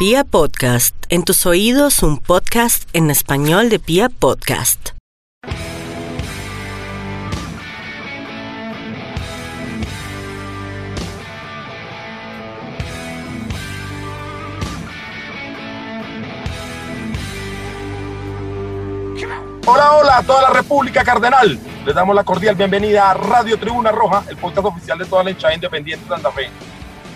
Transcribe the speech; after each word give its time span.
Pia 0.00 0.24
Podcast, 0.24 0.96
en 1.10 1.24
tus 1.24 1.44
oídos 1.44 2.02
un 2.02 2.16
podcast 2.16 2.88
en 2.94 3.10
español 3.10 3.68
de 3.68 3.78
Pia 3.78 4.08
Podcast. 4.08 4.92
Hola, 19.66 19.92
hola 19.92 20.16
a 20.16 20.22
toda 20.22 20.40
la 20.40 20.48
República 20.48 21.04
Cardenal. 21.04 21.60
Les 21.84 21.94
damos 21.94 22.16
la 22.16 22.24
cordial 22.24 22.54
bienvenida 22.54 23.10
a 23.10 23.14
Radio 23.14 23.58
Tribuna 23.58 23.92
Roja, 23.92 24.24
el 24.30 24.38
podcast 24.38 24.66
oficial 24.66 24.98
de 24.98 25.04
toda 25.04 25.24
la 25.24 25.32
hinchada 25.32 25.52
independiente 25.52 26.02
de 26.04 26.08
Santa 26.08 26.32
Fe. 26.32 26.48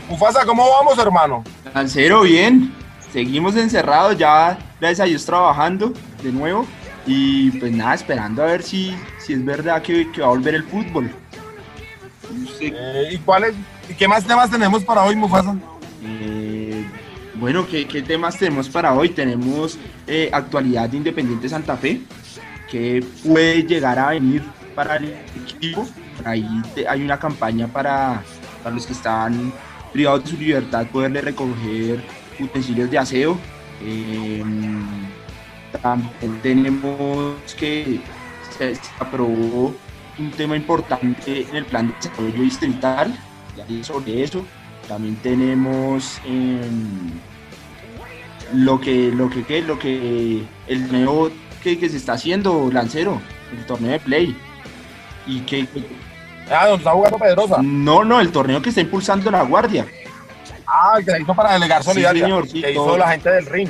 Mufasa, 0.09 0.45
¿cómo 0.45 0.68
vamos, 0.68 0.98
hermano? 0.98 1.45
Lancero, 1.75 2.23
bien. 2.23 2.73
Seguimos 3.12 3.57
encerrados, 3.57 4.19
ya 4.19 4.59
gracias 4.80 5.01
a 5.01 5.05
Dios 5.05 5.24
trabajando 5.24 5.92
de 6.23 6.33
nuevo. 6.33 6.66
Y 7.06 7.51
pues 7.52 7.73
nada, 7.73 7.95
esperando 7.95 8.43
a 8.43 8.46
ver 8.46 8.62
si, 8.62 8.95
si 9.19 9.34
es 9.34 9.45
verdad 9.45 9.82
que, 9.82 10.10
que 10.10 10.20
va 10.20 10.29
a 10.29 10.30
volver 10.30 10.55
el 10.55 10.65
fútbol. 10.65 11.10
Eh, 12.60 13.10
¿Y 13.12 13.19
cuáles? 13.19 13.55
¿Y 13.88 13.95
qué 13.95 14.09
más 14.09 14.24
temas 14.24 14.51
tenemos 14.51 14.82
para 14.84 15.02
hoy, 15.05 15.15
Mufasa? 15.15 15.55
Eh, 16.02 16.84
bueno, 17.34 17.66
¿qué, 17.68 17.87
¿qué, 17.87 18.02
temas 18.02 18.38
tenemos 18.38 18.68
para 18.68 18.95
hoy? 18.95 19.10
Tenemos 19.10 19.79
eh, 20.07 20.30
actualidad 20.32 20.88
de 20.88 20.96
Independiente 20.96 21.48
Santa 21.48 21.77
Fe, 21.77 22.01
que 22.71 23.05
puede 23.27 23.62
llegar 23.65 23.98
a 23.98 24.10
venir 24.10 24.43
para 24.74 24.96
el 24.96 25.15
equipo. 25.45 25.87
Ahí 26.24 26.46
te- 26.74 26.88
hay 26.88 27.02
una 27.02 27.18
campaña 27.18 27.68
para, 27.68 28.23
para 28.62 28.74
los 28.74 28.87
que 28.87 28.93
están 28.95 29.52
privados 29.95 30.25
de 30.25 30.30
su 30.30 30.37
libertad, 30.37 30.87
poderle 30.89 31.21
recoger 31.23 32.02
utensilios 32.39 32.91
de 32.91 32.98
aseo. 32.98 33.39
Eh, 33.80 34.43
también 35.80 36.41
tenemos 36.43 37.55
que 37.57 38.01
se, 38.59 38.77
aprobó 38.99 39.74
un 40.18 40.30
tema 40.33 40.57
importante 40.57 41.46
en 41.49 41.57
el 41.57 41.65
plan 41.65 41.88
de 41.88 41.95
desarrollo 41.95 42.43
distrital, 42.43 43.16
ya 43.57 43.85
sobre 43.85 44.24
eso. 44.24 44.45
También 44.88 45.16
tenemos 45.16 46.21
em, 46.27 47.13
lo 48.52 48.80
que, 48.80 49.13
lo 49.13 49.30
que, 49.30 49.45
¿qué? 49.45 49.63
lo 49.63 49.79
que, 49.79 50.43
el 50.66 50.93
nuevo 50.93 51.30
que, 51.63 51.79
que 51.79 51.88
se 51.88 51.96
está 51.96 52.15
haciendo, 52.15 52.68
Lancero, 52.73 53.23
el 53.57 53.65
torneo 53.65 53.93
de 53.93 54.01
Play. 54.01 54.37
Y 55.27 55.40
que, 55.40 55.66
Ah, 56.50 56.66
donde 56.66 56.78
está 56.78 56.90
jugando 56.92 57.18
Pedrosa. 57.18 57.56
no, 57.62 58.04
no, 58.04 58.20
el 58.20 58.30
torneo 58.30 58.60
que 58.60 58.68
está 58.68 58.80
impulsando 58.80 59.30
la 59.30 59.42
Guardia. 59.42 59.87
Ah, 60.66 60.95
el 60.98 61.04
que 61.04 61.10
la 61.12 61.18
hizo 61.20 61.34
para 61.34 61.52
delegar 61.54 61.82
Sí, 61.82 61.90
solidaria. 61.90 62.24
señor, 62.24 62.48
sí, 62.48 62.60
que 62.62 62.73
hizo 62.73 62.96
la 62.96 63.09
gente 63.09 63.30
del 63.30 63.46
ring. 63.46 63.68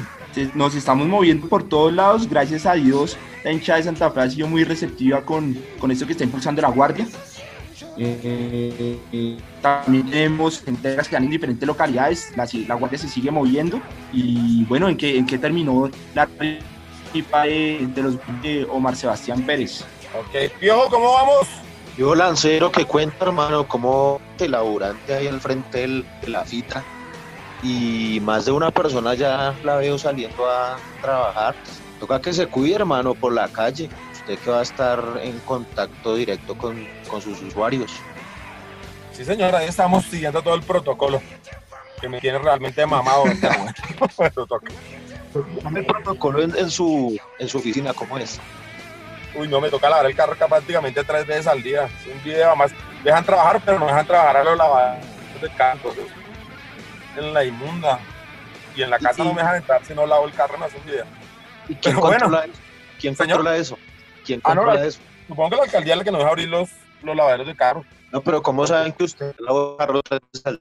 Nos 0.54 0.74
estamos 0.74 1.06
moviendo 1.06 1.48
por 1.48 1.62
todos 1.68 1.92
lados, 1.92 2.28
gracias 2.28 2.66
a 2.66 2.74
Dios. 2.74 3.16
La 3.44 3.52
hinchada 3.52 3.78
de 3.78 3.84
Santa 3.84 4.10
Fe 4.10 4.20
ha 4.20 4.30
sido 4.30 4.48
muy 4.48 4.64
receptiva 4.64 5.22
con, 5.22 5.56
con 5.78 5.90
esto 5.92 6.06
que 6.06 6.12
está 6.12 6.24
impulsando 6.24 6.60
la 6.62 6.68
Guardia. 6.70 7.06
Eh, 7.96 8.98
eh, 9.12 9.36
también 9.62 10.10
tenemos 10.10 10.66
entregas 10.66 11.08
que 11.08 11.14
dan 11.14 11.24
en 11.24 11.30
diferentes 11.30 11.64
localidades, 11.66 12.32
la, 12.36 12.48
la 12.66 12.74
Guardia 12.74 12.98
se 12.98 13.08
sigue 13.08 13.30
moviendo. 13.30 13.80
Y 14.12 14.64
bueno, 14.64 14.88
¿en 14.88 14.96
qué, 14.96 15.16
en 15.16 15.26
qué 15.26 15.38
terminó 15.38 15.88
la 16.14 16.26
rifa 17.12 17.42
de, 17.44 17.86
de 17.94 18.02
los 18.02 18.16
de 18.42 18.66
Omar 18.68 18.96
Sebastián 18.96 19.42
Pérez? 19.42 19.84
Ok, 20.18 20.52
Piojo, 20.58 20.88
¿cómo 20.90 21.12
vamos? 21.12 21.46
Yo 21.96 22.14
lancero 22.14 22.72
que 22.72 22.84
cuenta, 22.86 23.24
hermano, 23.26 23.66
como 23.68 24.20
te 24.36 24.48
laburante 24.48 25.14
ahí 25.14 25.28
al 25.28 25.40
frente 25.40 25.78
del- 25.78 26.04
de 26.22 26.28
la 26.28 26.44
fita 26.44 26.82
y 27.62 28.18
más 28.20 28.44
de 28.46 28.52
una 28.52 28.70
persona 28.70 29.14
ya 29.14 29.54
la 29.62 29.76
veo 29.76 29.96
saliendo 29.96 30.44
a 30.48 30.76
trabajar. 31.00 31.54
Toca 32.00 32.20
que 32.20 32.32
se 32.32 32.46
cuide, 32.46 32.74
hermano, 32.74 33.14
por 33.14 33.32
la 33.32 33.48
calle. 33.48 33.88
Usted 34.12 34.38
que 34.38 34.50
va 34.50 34.58
a 34.60 34.62
estar 34.62 35.20
en 35.22 35.38
contacto 35.40 36.16
directo 36.16 36.56
con, 36.58 36.84
con 37.08 37.20
sus 37.22 37.40
usuarios. 37.42 37.92
Sí, 39.12 39.24
señora, 39.24 39.58
ahí 39.58 39.68
estamos 39.68 40.04
siguiendo 40.06 40.42
todo 40.42 40.54
el 40.54 40.62
protocolo. 40.62 41.22
Que 42.00 42.08
me 42.08 42.20
tiene 42.20 42.38
realmente 42.38 42.84
mamado. 42.84 43.24
El 45.74 45.84
protocolo 45.84 46.42
en, 46.42 46.56
en 46.56 46.70
su, 46.70 47.16
en 47.38 47.48
su 47.48 47.58
oficina, 47.58 47.92
¿cómo 47.92 48.18
es? 48.18 48.40
Uy, 49.34 49.48
no, 49.48 49.60
me 49.60 49.68
toca 49.70 49.88
lavar 49.88 50.06
el 50.06 50.14
carro 50.14 50.32
acá 50.32 50.46
prácticamente 50.46 51.02
tres 51.04 51.26
veces 51.26 51.46
al 51.46 51.62
día. 51.62 51.84
Es 51.86 52.12
un 52.12 52.22
video 52.22 52.54
más. 52.54 52.72
Dejan 53.02 53.24
trabajar, 53.24 53.60
pero 53.64 53.78
no 53.78 53.86
dejan 53.86 54.06
trabajar 54.06 54.36
a 54.38 54.44
los 54.44 54.56
lavadores 54.56 55.04
de 55.40 55.48
carro. 55.50 55.92
En 57.16 57.34
la 57.34 57.44
inmunda. 57.44 57.98
Y 58.76 58.82
en 58.82 58.90
la 58.90 58.98
casa 58.98 59.22
no 59.22 59.32
me 59.32 59.40
dejan 59.42 59.56
entrar 59.56 59.84
si 59.84 59.94
no 59.94 60.06
lavo 60.06 60.26
el 60.26 60.32
carro, 60.34 60.56
no 60.58 60.66
es 60.66 60.74
un 60.74 60.84
video. 60.84 61.04
¿Y 61.68 61.74
quién 61.76 61.80
Pero 61.94 62.00
bueno. 62.00 62.18
controla 62.26 62.44
eso? 62.44 62.58
¿Quién 63.00 63.14
controla 63.14 63.56
eso? 63.56 63.78
¿Quién 64.24 64.40
Ah, 64.44 64.54
no, 64.54 64.60
controla 64.62 64.80
la- 64.80 64.86
eso? 64.86 65.00
Supongo 65.28 65.50
que 65.50 65.56
la 65.56 65.62
alcaldía 65.62 65.92
es 65.94 65.98
la 65.98 66.04
que 66.04 66.10
nos 66.10 66.18
deja 66.18 66.30
abrir 66.30 66.48
los, 66.48 66.68
los 67.02 67.16
lavaderos 67.16 67.46
de 67.46 67.54
carro. 67.56 67.84
No, 68.12 68.20
pero 68.20 68.42
¿cómo 68.42 68.66
saben 68.66 68.92
que 68.92 69.04
usted 69.04 69.34
lava 69.38 69.70
el 69.72 69.76
carro 69.78 70.02
tres 70.02 70.20
veces 70.32 70.46
al 70.46 70.60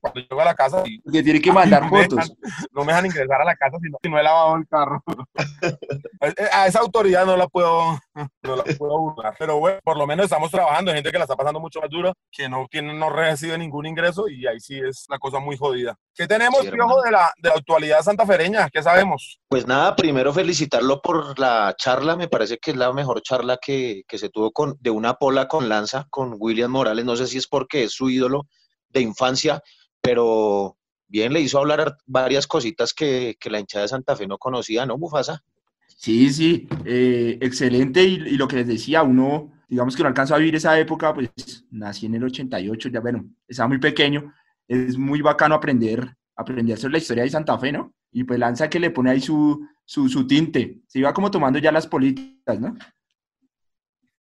Cuando 0.00 0.20
llego 0.20 0.40
a 0.40 0.44
la 0.44 0.54
casa, 0.54 0.82
y 0.86 1.00
Que 1.10 1.22
tiene 1.22 1.40
que 1.40 1.52
mandar 1.52 1.82
no 1.84 1.90
me 1.90 2.02
fotos. 2.04 2.18
dejan- 2.30 2.68
no 2.72 2.80
me 2.84 2.92
dejan 2.92 3.06
ingresar 3.06 3.40
a 3.40 3.44
la 3.44 3.56
casa 3.56 3.78
si 3.82 3.90
no, 3.90 3.98
si 4.02 4.08
no 4.10 4.18
he 4.18 4.22
lavado 4.22 4.56
el 4.56 4.66
carro. 4.68 5.02
a 6.52 6.66
esa 6.66 6.80
autoridad 6.80 7.26
no 7.26 7.36
la 7.36 7.46
puedo, 7.48 7.98
no 8.42 8.56
la 8.56 8.64
puedo 8.78 8.98
burlar. 8.98 9.34
Pero 9.38 9.58
bueno, 9.58 9.78
por 9.84 9.96
lo 9.96 10.06
menos 10.06 10.24
estamos 10.24 10.50
trabajando. 10.50 10.90
Hay 10.90 10.96
gente 10.98 11.10
que 11.12 11.18
la 11.18 11.24
está 11.24 11.36
pasando 11.36 11.60
mucho 11.60 11.80
más 11.80 11.90
dura, 11.90 12.12
que 12.30 12.48
no, 12.48 12.66
tiene, 12.70 12.94
no 12.94 13.10
recibe 13.10 13.58
ningún 13.58 13.86
ingreso 13.86 14.28
y 14.28 14.46
ahí 14.46 14.60
sí 14.60 14.78
es 14.78 15.06
la 15.08 15.18
cosa 15.18 15.38
muy 15.38 15.56
jodida. 15.56 15.96
¿Qué 16.14 16.26
tenemos, 16.26 16.60
Sí, 16.62 16.70
Piojo, 16.70 17.02
de 17.02 17.10
la, 17.10 17.32
de 17.38 17.48
la 17.50 17.54
actualidad 17.56 18.02
santafereña? 18.02 18.70
¿Qué 18.70 18.82
sabemos? 18.82 19.38
Pues 19.48 19.66
nada, 19.66 19.94
primero 19.96 20.32
felicitarlo 20.32 21.00
por 21.00 21.38
la 21.38 21.74
charla, 21.76 22.16
me 22.16 22.28
parece 22.28 22.58
que 22.58 22.70
es 22.70 22.76
la 22.76 22.92
mejor 22.92 23.20
charla 23.22 23.58
que, 23.60 24.02
que 24.08 24.18
se 24.18 24.28
tuvo 24.30 24.50
con, 24.52 24.76
de 24.80 24.90
una 24.90 25.14
pola 25.14 25.46
con 25.48 25.68
lanza 25.68 26.06
con 26.10 26.34
William 26.38 26.70
Morales, 26.70 27.04
no 27.04 27.16
sé 27.16 27.26
si 27.26 27.38
es 27.38 27.46
porque 27.46 27.84
es 27.84 27.92
su 27.92 28.08
ídolo 28.08 28.46
de 28.90 29.00
infancia, 29.00 29.62
pero 30.00 30.76
bien 31.08 31.32
le 31.32 31.40
hizo 31.40 31.58
hablar 31.58 31.96
varias 32.06 32.46
cositas 32.46 32.92
que, 32.92 33.36
que 33.38 33.50
la 33.50 33.60
hinchada 33.60 33.82
de 33.82 33.88
Santa 33.88 34.16
Fe 34.16 34.26
no 34.26 34.38
conocía, 34.38 34.86
¿no, 34.86 34.98
Mufasa? 34.98 35.42
Sí, 35.86 36.32
sí, 36.32 36.68
eh, 36.84 37.38
excelente. 37.40 38.02
Y, 38.04 38.14
y 38.14 38.36
lo 38.36 38.48
que 38.48 38.56
les 38.56 38.66
decía, 38.66 39.02
uno, 39.02 39.52
digamos 39.68 39.96
que 39.96 40.02
no 40.02 40.08
alcanzó 40.08 40.34
a 40.34 40.38
vivir 40.38 40.56
esa 40.56 40.78
época, 40.78 41.12
pues 41.14 41.30
nací 41.70 42.06
en 42.06 42.16
el 42.16 42.24
88, 42.24 42.88
ya 42.88 43.00
bueno, 43.00 43.24
estaba 43.48 43.68
muy 43.68 43.78
pequeño. 43.78 44.32
Es 44.68 44.98
muy 44.98 45.22
bacano 45.22 45.54
aprender, 45.54 46.16
aprender 46.34 46.76
sobre 46.78 46.92
la 46.92 46.98
historia 46.98 47.22
de 47.22 47.30
Santa 47.30 47.58
Fe, 47.58 47.72
¿no? 47.72 47.94
Y 48.12 48.24
pues 48.24 48.38
Lanza 48.38 48.68
que 48.68 48.80
le 48.80 48.90
pone 48.90 49.10
ahí 49.10 49.20
su, 49.20 49.66
su, 49.84 50.08
su 50.08 50.26
tinte. 50.26 50.80
Se 50.86 50.98
iba 50.98 51.12
como 51.12 51.30
tomando 51.30 51.58
ya 51.58 51.70
las 51.72 51.86
políticas, 51.86 52.58
¿no? 52.60 52.76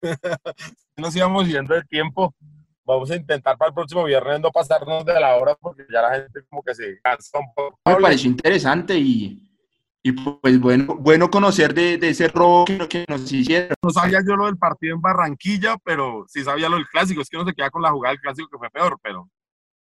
Nos 0.97 1.17
íbamos 1.17 1.49
yendo 1.49 1.75
de 1.75 1.83
tiempo. 1.85 2.35
Vamos 2.85 3.11
a 3.11 3.17
intentar 3.17 3.57
para 3.57 3.71
el 3.71 3.75
próximo 3.75 4.05
viernes 4.05 4.41
no 4.41 4.51
pasarnos 4.51 5.05
de 5.05 5.19
la 5.19 5.37
hora 5.37 5.55
porque 5.55 5.85
ya 5.91 6.03
la 6.03 6.15
gente 6.17 6.45
como 6.49 6.63
que 6.63 6.75
se 6.75 7.01
cansa 7.01 7.39
un 7.39 7.53
poco. 7.55 7.79
Me 7.87 7.97
pareció 7.97 8.31
interesante 8.31 8.95
y, 8.99 9.51
y 10.03 10.13
pues 10.13 10.61
bueno, 10.61 10.97
bueno 10.99 11.31
conocer 11.31 11.73
de, 11.73 11.97
de 11.97 12.11
ese 12.11 12.29
robo 12.29 12.67
que, 12.67 12.87
que 12.87 13.05
nos 13.09 13.31
hicieron. 13.33 13.75
No 13.83 13.91
sabía 13.91 14.21
yo 14.27 14.37
lo 14.37 14.47
del 14.47 14.59
partido 14.59 14.95
en 14.95 15.01
Barranquilla, 15.01 15.77
pero 15.83 16.27
sí 16.29 16.45
sabía 16.45 16.69
lo 16.69 16.77
del 16.77 16.87
clásico. 16.89 17.23
Es 17.23 17.31
que 17.31 17.39
no 17.39 17.47
se 17.47 17.55
queda 17.55 17.71
con 17.71 17.81
la 17.81 17.91
jugada 17.91 18.13
del 18.13 18.21
clásico 18.21 18.49
que 18.51 18.59
fue 18.59 18.71
peor, 18.71 18.99
pero 19.03 19.31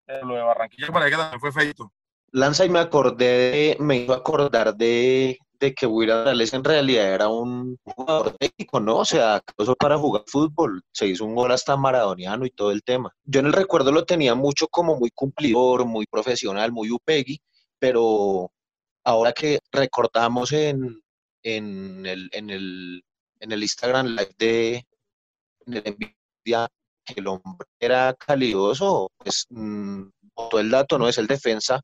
lo 0.07 0.35
de 0.35 0.43
Barranquilla 0.43 0.89
parece 0.93 1.11
que 1.13 1.17
también 1.17 1.41
fue 1.41 1.53
feito. 1.53 1.93
Lanza 2.33 2.65
y 2.65 2.69
me 2.69 2.79
acordé, 2.79 3.77
me 3.81 3.97
hizo 3.97 4.13
acordar 4.13 4.75
de, 4.75 5.39
de 5.61 5.75
que 5.75 5.87
William 5.87 6.19
Morales 6.19 6.53
en 6.55 6.65
realidad 6.65 7.13
era 7.15 7.29
un 7.29 7.79
jugador 7.85 8.37
técnico, 8.39 8.81
¿no? 8.81 8.99
O 8.99 9.05
sea, 9.05 9.43
para 9.79 9.99
jugar 9.99 10.25
fútbol, 10.27 10.83
se 10.93 11.07
hizo 11.07 11.25
un 11.25 11.35
gol 11.35 11.53
hasta 11.53 11.77
maradoniano 11.77 12.47
y 12.47 12.51
todo 12.51 12.71
el 12.73 12.83
tema. 12.83 13.13
Yo 13.25 13.41
en 13.41 13.47
el 13.47 13.53
recuerdo 13.53 13.93
lo 13.93 14.05
tenía 14.05 14.35
mucho 14.35 14.67
como 14.69 14.97
muy 14.97 15.11
cumplidor, 15.11 15.85
muy 15.85 16.07
profesional, 16.07 16.73
muy 16.73 16.91
upegui, 16.91 17.41
pero 17.79 18.51
ahora 19.05 19.33
que 19.33 19.61
recordamos 19.71 20.53
en, 20.53 21.01
en, 21.43 22.07
el, 22.07 22.31
en, 22.33 22.51
el, 22.51 23.03
en 23.41 23.53
el 23.53 23.63
Instagram 23.63 24.07
Live 24.07 24.35
de 24.39 24.85
en 25.67 25.75
el 25.77 25.83
que 26.45 27.21
el 27.21 27.27
hombre 27.27 27.69
era 27.79 28.15
calidoso, 28.15 29.11
pues 29.19 29.47
mm, 29.51 30.03
botó 30.35 30.59
el 30.59 30.71
dato, 30.71 30.99
¿no? 30.99 31.09
Es 31.09 31.19
el 31.19 31.27
defensa 31.27 31.81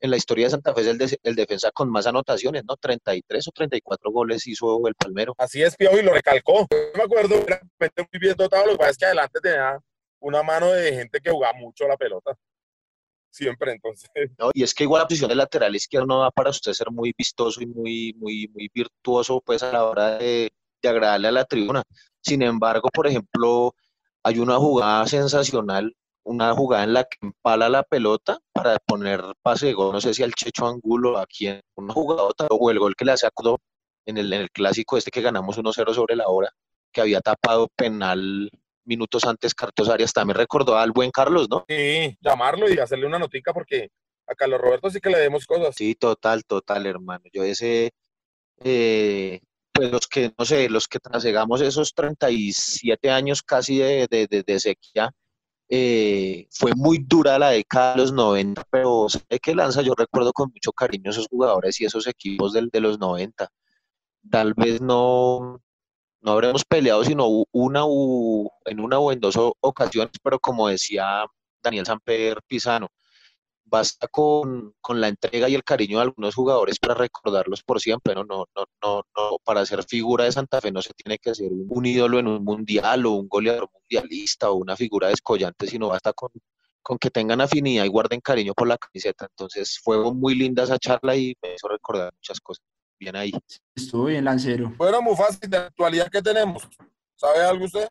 en 0.00 0.10
la 0.10 0.16
historia 0.16 0.46
de 0.46 0.50
Santa 0.50 0.74
Fe 0.74 0.80
es 0.82 0.86
el, 0.88 0.98
de- 0.98 1.18
el 1.22 1.34
defensa 1.34 1.70
con 1.72 1.90
más 1.90 2.06
anotaciones, 2.06 2.64
¿no? 2.66 2.76
33 2.76 3.48
o 3.48 3.50
34 3.52 4.10
goles 4.10 4.46
hizo 4.46 4.86
el 4.86 4.94
Palmero. 4.94 5.34
Así 5.38 5.62
es, 5.62 5.76
Piojo, 5.76 5.98
y 5.98 6.02
lo 6.02 6.12
recalcó. 6.12 6.66
Yo 6.70 6.76
me 6.96 7.02
acuerdo, 7.04 7.34
era 7.36 7.60
realmente 7.78 8.08
muy 8.12 8.20
bien 8.20 8.34
dotado. 8.36 8.66
Lo 8.66 8.72
que 8.72 8.78
pasa 8.78 8.90
es 8.90 8.98
que 8.98 9.04
adelante 9.06 9.40
tenía 9.40 9.78
una 10.20 10.42
mano 10.42 10.70
de 10.72 10.92
gente 10.94 11.20
que 11.20 11.30
jugaba 11.30 11.56
mucho 11.58 11.86
la 11.86 11.96
pelota. 11.96 12.36
Siempre, 13.32 13.72
entonces. 13.72 14.10
¿no? 14.38 14.50
Y 14.52 14.64
es 14.64 14.74
que 14.74 14.82
igual 14.84 15.02
la 15.02 15.06
posición 15.06 15.28
de 15.28 15.36
lateral 15.36 15.74
izquierdo 15.76 16.06
no 16.06 16.20
da 16.20 16.30
para 16.32 16.50
usted 16.50 16.72
ser 16.72 16.90
muy 16.90 17.12
vistoso 17.16 17.60
y 17.62 17.66
muy, 17.66 18.12
muy, 18.18 18.48
muy 18.48 18.68
virtuoso 18.74 19.40
pues 19.44 19.62
a 19.62 19.70
la 19.72 19.84
hora 19.84 20.18
de, 20.18 20.50
de 20.82 20.88
agradarle 20.88 21.28
a 21.28 21.32
la 21.32 21.44
tribuna. 21.44 21.82
Sin 22.20 22.42
embargo, 22.42 22.88
por 22.92 23.06
ejemplo, 23.06 23.72
hay 24.24 24.38
una 24.40 24.56
jugada 24.56 25.06
sensacional 25.06 25.94
una 26.24 26.54
jugada 26.54 26.84
en 26.84 26.94
la 26.94 27.04
que 27.04 27.18
empala 27.22 27.68
la 27.68 27.82
pelota 27.82 28.38
para 28.52 28.78
poner 28.78 29.22
pase 29.42 29.66
de 29.66 29.72
gol, 29.72 29.92
no 29.92 30.00
sé 30.00 30.14
si 30.14 30.22
al 30.22 30.34
Checho 30.34 30.66
Angulo, 30.66 31.18
a 31.18 31.26
quien, 31.26 31.60
una 31.76 31.92
jugadota, 31.92 32.46
o 32.50 32.70
el 32.70 32.78
gol 32.78 32.94
que 32.96 33.04
le 33.04 33.12
hace 33.12 33.26
a 33.26 33.30
en 34.06 34.18
el, 34.18 34.32
en 34.32 34.42
el 34.42 34.50
clásico 34.50 34.96
este 34.96 35.10
que 35.10 35.22
ganamos 35.22 35.58
1-0 35.58 35.94
sobre 35.94 36.16
la 36.16 36.28
hora, 36.28 36.50
que 36.92 37.00
había 37.00 37.20
tapado 37.20 37.68
penal 37.76 38.50
minutos 38.84 39.24
antes 39.24 39.54
Cartos 39.54 39.88
Arias, 39.88 40.12
también 40.12 40.36
recordó 40.36 40.76
al 40.76 40.92
buen 40.92 41.10
Carlos, 41.10 41.48
¿no? 41.48 41.64
Sí, 41.68 42.16
llamarlo 42.20 42.68
y 42.68 42.78
hacerle 42.78 43.06
una 43.06 43.18
notica 43.18 43.52
porque 43.52 43.90
a 44.26 44.34
Carlos 44.34 44.60
Roberto 44.60 44.90
sí 44.90 45.00
que 45.00 45.10
le 45.10 45.18
demos 45.18 45.46
cosas. 45.46 45.74
Sí, 45.76 45.94
total, 45.94 46.44
total, 46.44 46.86
hermano. 46.86 47.24
Yo 47.32 47.44
ese, 47.44 47.92
eh, 48.64 49.40
pues 49.72 49.90
los 49.90 50.06
que, 50.06 50.32
no 50.36 50.44
sé, 50.44 50.68
los 50.68 50.88
que 50.88 50.98
trasegamos 50.98 51.60
esos 51.60 51.94
37 51.94 53.10
años 53.10 53.42
casi 53.42 53.78
de, 53.78 54.06
de, 54.08 54.26
de, 54.26 54.42
de 54.42 54.60
sequía, 54.60 55.10
eh, 55.70 56.48
fue 56.50 56.72
muy 56.74 56.98
dura 56.98 57.38
la 57.38 57.50
década 57.50 57.92
de 57.92 58.00
los 58.00 58.12
90, 58.12 58.64
pero 58.70 59.08
¿sabe 59.08 59.38
qué 59.40 59.54
lanza? 59.54 59.82
Yo 59.82 59.94
recuerdo 59.96 60.32
con 60.32 60.50
mucho 60.50 60.72
cariño 60.72 61.10
esos 61.10 61.28
jugadores 61.28 61.80
y 61.80 61.84
esos 61.84 62.08
equipos 62.08 62.52
del, 62.52 62.70
de 62.70 62.80
los 62.80 62.98
90. 62.98 63.48
Tal 64.30 64.54
vez 64.54 64.80
no, 64.80 65.60
no 66.20 66.32
habremos 66.32 66.64
peleado 66.64 67.04
sino 67.04 67.26
una 67.52 67.84
u, 67.86 68.50
en 68.64 68.80
una 68.80 68.98
o 68.98 69.12
en 69.12 69.20
dos 69.20 69.36
ocasiones, 69.60 70.12
pero 70.22 70.40
como 70.40 70.68
decía 70.68 71.24
Daniel 71.62 71.86
Samper 71.86 72.40
Pisano, 72.46 72.88
basta 73.70 74.08
con, 74.08 74.74
con, 74.80 75.00
la 75.00 75.08
entrega 75.08 75.48
y 75.48 75.54
el 75.54 75.64
cariño 75.64 75.98
de 75.98 76.02
algunos 76.02 76.34
jugadores 76.34 76.78
para 76.78 76.94
recordarlos 76.94 77.62
por 77.62 77.80
siempre, 77.80 78.14
¿no? 78.14 78.24
No, 78.24 78.46
no, 78.56 78.66
no, 78.82 79.02
no, 79.16 79.38
para 79.44 79.64
ser 79.64 79.84
figura 79.84 80.24
de 80.24 80.32
Santa 80.32 80.60
Fe 80.60 80.72
no 80.72 80.82
se 80.82 80.92
tiene 80.94 81.18
que 81.18 81.34
ser 81.34 81.52
un, 81.52 81.66
un 81.68 81.86
ídolo 81.86 82.18
en 82.18 82.26
un 82.26 82.44
mundial 82.44 83.06
o 83.06 83.12
un 83.12 83.28
goleador 83.28 83.68
mundialista 83.72 84.50
o 84.50 84.56
una 84.56 84.76
figura 84.76 85.08
descollante, 85.08 85.66
sino 85.66 85.88
basta 85.88 86.12
con, 86.12 86.30
con 86.82 86.98
que 86.98 87.10
tengan 87.10 87.40
afinidad 87.40 87.84
y 87.84 87.88
guarden 87.88 88.20
cariño 88.20 88.52
por 88.54 88.68
la 88.68 88.78
camiseta. 88.78 89.26
Entonces 89.26 89.78
fue 89.82 90.12
muy 90.12 90.34
linda 90.34 90.64
esa 90.64 90.78
charla 90.78 91.16
y 91.16 91.36
me 91.42 91.54
hizo 91.54 91.68
recordar 91.68 92.12
muchas 92.14 92.40
cosas. 92.40 92.64
Bien 92.98 93.16
ahí. 93.16 93.32
Estuvo 93.74 94.06
bien, 94.06 94.24
Lancero. 94.24 94.74
Bueno, 94.76 95.00
muy 95.00 95.16
fácil, 95.16 95.48
de 95.48 95.56
actualidad 95.56 96.10
que 96.10 96.20
tenemos. 96.20 96.68
¿Sabe 97.16 97.42
algo 97.42 97.64
usted? 97.64 97.88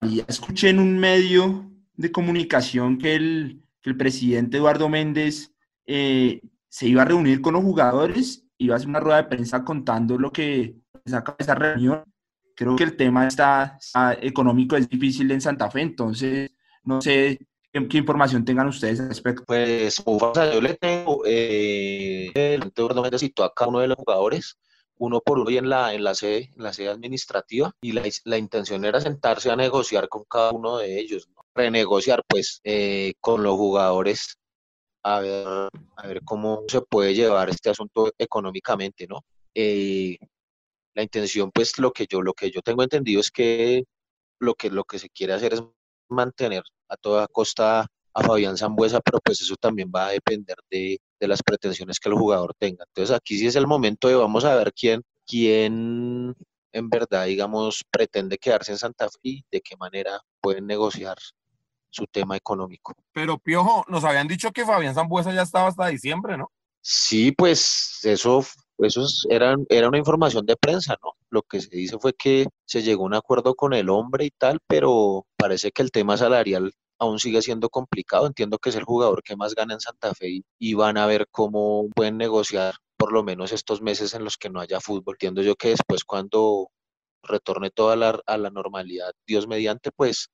Ya 0.00 0.24
escuché 0.26 0.70
en 0.70 0.78
un 0.78 0.98
medio 0.98 1.70
de 1.94 2.10
comunicación 2.10 2.96
que 2.98 3.14
el, 3.14 3.62
que 3.84 3.90
el 3.90 3.98
presidente 3.98 4.56
Eduardo 4.56 4.88
Méndez 4.88 5.52
eh, 5.86 6.40
se 6.70 6.88
iba 6.88 7.02
a 7.02 7.04
reunir 7.04 7.42
con 7.42 7.52
los 7.52 7.62
jugadores, 7.62 8.46
iba 8.56 8.74
a 8.74 8.76
hacer 8.78 8.88
una 8.88 8.98
rueda 8.98 9.18
de 9.18 9.28
prensa 9.28 9.62
contando 9.62 10.16
lo 10.16 10.32
que 10.32 10.76
saca 11.04 11.36
esa 11.38 11.54
reunión. 11.54 12.02
Creo 12.56 12.76
que 12.76 12.84
el 12.84 12.96
tema 12.96 13.26
está, 13.26 13.78
económico, 14.22 14.74
es 14.74 14.88
difícil 14.88 15.30
en 15.32 15.42
Santa 15.42 15.70
Fe, 15.70 15.82
entonces 15.82 16.50
no 16.82 17.02
sé 17.02 17.38
qué, 17.70 17.86
qué 17.86 17.98
información 17.98 18.44
tengan 18.46 18.68
ustedes 18.68 19.00
al 19.00 19.08
respecto. 19.08 19.44
Pues, 19.46 20.02
yo 20.06 20.60
le 20.62 20.74
tengo, 20.74 21.22
eh, 21.26 22.30
el 22.34 22.72
Eduardo 22.74 23.02
Méndez 23.02 23.20
citó 23.20 23.44
a 23.44 23.52
cada 23.52 23.68
uno 23.68 23.80
de 23.80 23.88
los 23.88 23.98
jugadores, 23.98 24.58
uno 24.96 25.20
por 25.20 25.40
uno 25.40 25.50
en 25.50 25.68
la, 25.68 25.92
en 25.92 26.04
la 26.04 26.14
sede, 26.14 26.50
en 26.56 26.62
la 26.62 26.72
sede 26.72 26.88
administrativa, 26.88 27.76
y 27.82 27.92
la, 27.92 28.02
la 28.24 28.38
intención 28.38 28.82
era 28.86 29.00
sentarse 29.00 29.50
a 29.50 29.56
negociar 29.56 30.08
con 30.08 30.24
cada 30.24 30.52
uno 30.52 30.78
de 30.78 30.98
ellos. 30.98 31.28
Renegociar 31.54 32.22
pues 32.28 32.60
eh, 32.64 33.14
con 33.20 33.42
los 33.42 33.54
jugadores 33.56 34.36
a 35.04 35.20
ver, 35.20 35.46
a 35.96 36.06
ver 36.06 36.22
cómo 36.24 36.64
se 36.68 36.80
puede 36.82 37.14
llevar 37.14 37.50
este 37.50 37.70
asunto 37.70 38.12
económicamente, 38.18 39.06
¿no? 39.06 39.20
Eh, 39.54 40.18
la 40.94 41.02
intención, 41.02 41.50
pues, 41.52 41.78
lo 41.78 41.92
que 41.92 42.06
yo, 42.08 42.22
lo 42.22 42.32
que 42.34 42.50
yo 42.50 42.62
tengo 42.62 42.82
entendido 42.82 43.20
es 43.20 43.30
que 43.30 43.84
lo 44.40 44.54
que, 44.54 44.70
lo 44.70 44.84
que 44.84 44.98
se 44.98 45.10
quiere 45.10 45.34
hacer 45.34 45.54
es 45.54 45.62
mantener 46.08 46.62
a 46.88 46.96
toda 46.96 47.28
costa 47.28 47.86
a 48.14 48.22
Fabián 48.22 48.56
Zambuesa, 48.56 49.00
pero 49.00 49.18
pues 49.24 49.40
eso 49.42 49.56
también 49.56 49.90
va 49.94 50.06
a 50.06 50.10
depender 50.12 50.56
de, 50.70 50.98
de, 51.20 51.28
las 51.28 51.42
pretensiones 51.42 51.98
que 51.98 52.08
el 52.08 52.14
jugador 52.14 52.54
tenga. 52.58 52.84
Entonces 52.88 53.14
aquí 53.14 53.38
sí 53.38 53.46
es 53.46 53.56
el 53.56 53.66
momento 53.66 54.08
de 54.08 54.14
vamos 54.14 54.44
a 54.44 54.54
ver 54.56 54.72
quién, 54.72 55.02
quién 55.26 56.34
en 56.72 56.90
verdad, 56.90 57.26
digamos, 57.26 57.84
pretende 57.90 58.38
quedarse 58.38 58.72
en 58.72 58.78
Santa 58.78 59.08
Fe 59.08 59.18
y 59.22 59.44
de 59.50 59.60
qué 59.60 59.76
manera 59.76 60.20
pueden 60.40 60.66
negociar 60.66 61.16
su 61.94 62.06
tema 62.06 62.36
económico. 62.36 62.94
Pero 63.12 63.38
Piojo, 63.38 63.84
nos 63.88 64.04
habían 64.04 64.26
dicho 64.26 64.50
que 64.50 64.64
Fabián 64.64 64.94
Zambuesa 64.94 65.32
ya 65.32 65.42
estaba 65.42 65.68
hasta 65.68 65.86
diciembre, 65.86 66.36
¿no? 66.36 66.50
Sí, 66.80 67.32
pues 67.32 68.00
eso, 68.02 68.44
eso 68.78 69.06
era, 69.30 69.54
era 69.68 69.88
una 69.88 69.98
información 69.98 70.44
de 70.44 70.56
prensa, 70.56 70.96
¿no? 71.02 71.12
Lo 71.30 71.42
que 71.42 71.60
se 71.60 71.74
dice 71.74 71.98
fue 71.98 72.12
que 72.12 72.46
se 72.66 72.82
llegó 72.82 73.04
a 73.04 73.06
un 73.06 73.14
acuerdo 73.14 73.54
con 73.54 73.72
el 73.72 73.88
hombre 73.88 74.24
y 74.24 74.30
tal, 74.30 74.58
pero 74.66 75.24
parece 75.36 75.70
que 75.70 75.82
el 75.82 75.92
tema 75.92 76.16
salarial 76.16 76.72
aún 76.98 77.20
sigue 77.20 77.42
siendo 77.42 77.70
complicado. 77.70 78.26
Entiendo 78.26 78.58
que 78.58 78.70
es 78.70 78.76
el 78.76 78.84
jugador 78.84 79.22
que 79.22 79.36
más 79.36 79.54
gana 79.54 79.74
en 79.74 79.80
Santa 79.80 80.14
Fe 80.14 80.28
y, 80.28 80.44
y 80.58 80.74
van 80.74 80.98
a 80.98 81.06
ver 81.06 81.26
cómo 81.30 81.88
pueden 81.94 82.18
negociar 82.18 82.74
por 82.96 83.12
lo 83.12 83.22
menos 83.22 83.52
estos 83.52 83.80
meses 83.80 84.14
en 84.14 84.24
los 84.24 84.36
que 84.36 84.50
no 84.50 84.60
haya 84.60 84.80
fútbol. 84.80 85.14
Entiendo 85.14 85.42
yo 85.42 85.54
que 85.54 85.68
después 85.70 86.04
cuando 86.04 86.70
retorne 87.22 87.70
toda 87.70 87.96
la, 87.96 88.20
a 88.26 88.36
la 88.36 88.50
normalidad, 88.50 89.12
Dios 89.26 89.46
mediante, 89.46 89.90
pues 89.90 90.28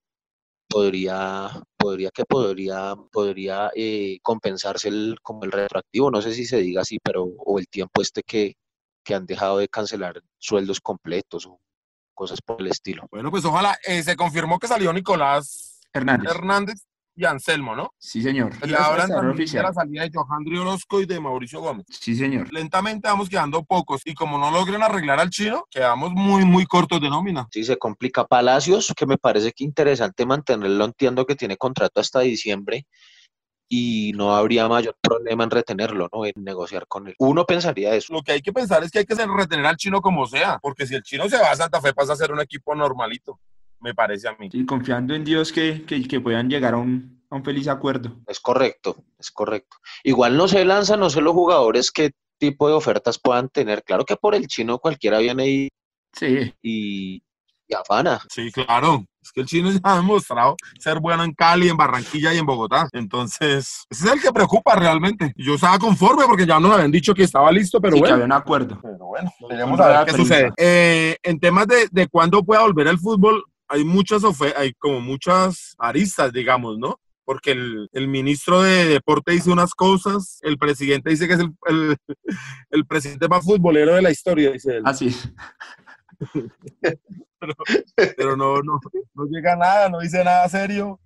podría, 0.71 1.51
podría 1.77 2.11
que 2.11 2.25
podría, 2.25 2.95
podría 3.11 3.71
eh, 3.75 4.19
compensarse 4.23 4.89
el, 4.89 5.17
como 5.21 5.45
el 5.45 5.53
retroactivo, 5.53 6.11
no 6.11 6.23
sé 6.23 6.33
si 6.33 6.47
se 6.47 6.59
diga 6.59 6.83
así, 6.83 6.99
pero 7.03 7.25
o 7.25 7.59
el 7.59 7.67
tiempo 7.69 8.01
este 8.01 8.23
que, 8.23 8.55
que 9.05 9.15
han 9.15 9.27
dejado 9.27 9.59
de 9.59 9.69
cancelar 9.69 10.23
sueldos 10.39 10.81
completos 10.81 11.47
o 11.47 11.61
cosas 12.15 12.41
por 12.41 12.61
el 12.61 12.69
estilo. 12.69 13.07
Bueno, 13.11 13.31
pues 13.31 13.45
ojalá, 13.45 13.77
eh, 13.85 14.03
se 14.03 14.17
confirmó 14.17 14.59
que 14.59 14.69
salió 14.69 14.93
Nicolás 14.93 15.81
Hernández, 15.93 16.31
Hernández 16.31 16.83
y 17.21 17.27
Anselmo, 17.27 17.77
¿no? 17.77 17.93
Sí, 17.99 18.23
señor. 18.23 18.53
Y 18.67 18.73
ahora 18.73 19.07
también 19.07 19.35
oficial. 19.35 19.65
la 19.65 19.75
salida 19.75 20.03
de 20.03 20.11
Johandri 20.13 20.57
Orozco 20.57 21.01
y 21.01 21.07
de 21.07 21.21
Mauricio 21.21 21.61
Gómez. 21.61 21.85
Sí, 21.91 22.15
señor. 22.15 22.51
Lentamente 22.53 23.09
vamos 23.09 23.29
quedando 23.29 23.63
pocos 23.63 24.01
y 24.07 24.15
como 24.15 24.39
no 24.39 24.51
logren 24.51 24.83
arreglar 24.83 25.21
al 25.21 25.29
chino, 25.29 25.67
quedamos 25.71 26.13
muy, 26.13 26.47
muy 26.47 26.65
cortos 26.65 27.01
de 27.01 27.11
nómina. 27.11 27.47
Sí, 27.53 27.63
se 27.65 27.77
complica. 27.77 28.27
Palacios, 28.27 28.93
que 28.97 29.05
me 29.05 29.19
parece 29.19 29.53
que 29.53 29.65
interesante 29.65 30.25
mantenerlo, 30.25 30.85
entiendo 30.85 31.27
que 31.27 31.37
tiene 31.37 31.59
contrato 31.59 32.01
hasta 32.01 32.21
diciembre 32.21 32.87
y 33.69 34.13
no 34.17 34.35
habría 34.35 34.67
mayor 34.67 34.97
problema 35.01 35.45
en 35.45 35.51
retenerlo, 35.51 36.09
¿no? 36.13 36.25
En 36.25 36.33
negociar 36.37 36.87
con 36.89 37.07
él. 37.07 37.15
Uno 37.19 37.45
pensaría 37.45 37.95
eso. 37.95 38.15
Lo 38.15 38.23
que 38.23 38.33
hay 38.33 38.41
que 38.41 38.53
pensar 38.53 38.83
es 38.83 38.91
que 38.91 39.01
hay 39.01 39.05
que 39.05 39.15
retener 39.15 39.67
al 39.67 39.77
chino 39.77 40.01
como 40.01 40.27
sea, 40.27 40.59
porque 40.61 40.87
si 40.87 40.95
el 40.95 41.03
chino 41.03 41.29
se 41.29 41.39
va 41.39 41.53
a 41.53 41.57
Santa 41.57 41.81
Fe 41.81 41.93
pasa 41.93 42.15
a 42.15 42.17
ser 42.17 42.33
un 42.33 42.41
equipo 42.41 42.75
normalito 42.75 43.39
me 43.81 43.95
parece 43.95 44.29
a 44.29 44.37
mí. 44.39 44.49
Sí, 44.51 44.65
confiando 44.65 45.15
en 45.15 45.25
Dios 45.25 45.53
que, 45.53 45.85
que, 45.85 46.07
que 46.07 46.21
puedan 46.21 46.49
llegar 46.49 46.75
a 46.75 46.79
un, 46.79 47.23
a 47.31 47.37
un, 47.37 47.45
feliz 47.45 47.69
acuerdo. 47.69 48.21
Es 48.27 48.41
correcto, 48.41 49.05
es 49.19 49.31
correcto. 49.31 49.77
Igual 50.05 50.37
no 50.37 50.49
se 50.49 50.65
lanzan, 50.65 51.01
no 51.01 51.11
sé 51.11 51.21
los 51.21 51.35
jugadores 51.35 51.91
qué 51.91 52.13
tipo 52.39 52.69
de 52.69 52.75
ofertas 52.75 53.19
puedan 53.19 53.49
tener. 53.49 53.83
Claro 53.83 54.05
que 54.05 54.17
por 54.17 54.35
el 54.35 54.47
chino 54.47 54.79
cualquiera 54.79 55.19
viene 55.19 55.49
y, 55.49 55.69
sí. 56.13 56.53
y, 56.63 57.23
y 57.67 57.75
afana. 57.75 58.21
Sí, 58.29 58.51
claro. 58.53 59.05
Es 59.23 59.33
que 59.33 59.43
el 59.43 59.47
chino 59.47 59.71
ya 59.71 59.81
ha 59.83 59.97
demostrado 59.97 60.57
ser 60.79 60.99
bueno 60.99 61.23
en 61.23 61.35
Cali, 61.35 61.69
en 61.69 61.77
Barranquilla 61.77 62.33
y 62.33 62.39
en 62.39 62.47
Bogotá. 62.47 62.89
Entonces, 62.93 63.85
ese 63.91 64.07
es 64.07 64.13
el 64.13 64.21
que 64.21 64.33
preocupa 64.33 64.75
realmente. 64.75 65.35
Yo 65.37 65.55
estaba 65.55 65.79
conforme 65.79 66.25
porque 66.25 66.47
ya 66.47 66.59
nos 66.59 66.73
habían 66.73 66.91
dicho 66.91 67.13
que 67.13 67.25
estaba 67.25 67.53
listo, 67.53 67.81
pero 67.81 67.95
sí, 67.97 68.01
bueno. 68.01 68.15
Que 68.17 68.23
había 68.23 68.25
un 68.25 68.33
acuerdo. 68.33 68.79
Pero 68.81 69.07
bueno, 69.07 69.31
veremos 69.49 69.79
a 69.79 69.89
ver 69.89 70.07
qué 70.07 70.13
sucede. 70.13 70.51
Eh, 70.57 71.17
en 71.23 71.39
temas 71.39 71.67
de, 71.67 71.89
de 71.91 72.09
cuándo 72.09 72.43
pueda 72.43 72.63
volver 72.63 72.87
el 72.87 72.99
fútbol, 72.99 73.45
hay 73.71 73.85
muchas 73.85 74.23
hay 74.57 74.75
como 74.75 75.01
muchas 75.01 75.75
aristas, 75.79 76.33
digamos, 76.33 76.77
¿no? 76.79 77.01
Porque 77.25 77.53
el, 77.53 77.89
el, 77.93 78.09
ministro 78.09 78.63
de 78.63 78.87
Deporte 78.87 79.31
dice 79.31 79.51
unas 79.51 79.75
cosas, 79.75 80.41
el 80.43 80.59
presidente 80.59 81.11
dice 81.11 81.29
que 81.29 81.35
es 81.35 81.41
el, 81.41 81.55
el, 81.67 81.97
el 82.71 82.87
presidente 82.87 83.29
más 83.29 83.45
futbolero 83.45 83.95
de 83.95 84.03
la 84.03 84.11
historia, 84.11 84.51
dice 84.51 84.79
él. 84.79 84.83
Así. 84.85 85.17
pero, 87.39 87.55
pero 88.17 88.37
no, 88.37 88.61
no, 88.63 88.81
no 89.15 89.25
llega 89.27 89.53
a 89.53 89.57
nada, 89.57 89.89
no 89.89 90.01
dice 90.01 90.25
nada 90.25 90.49
serio. 90.49 91.01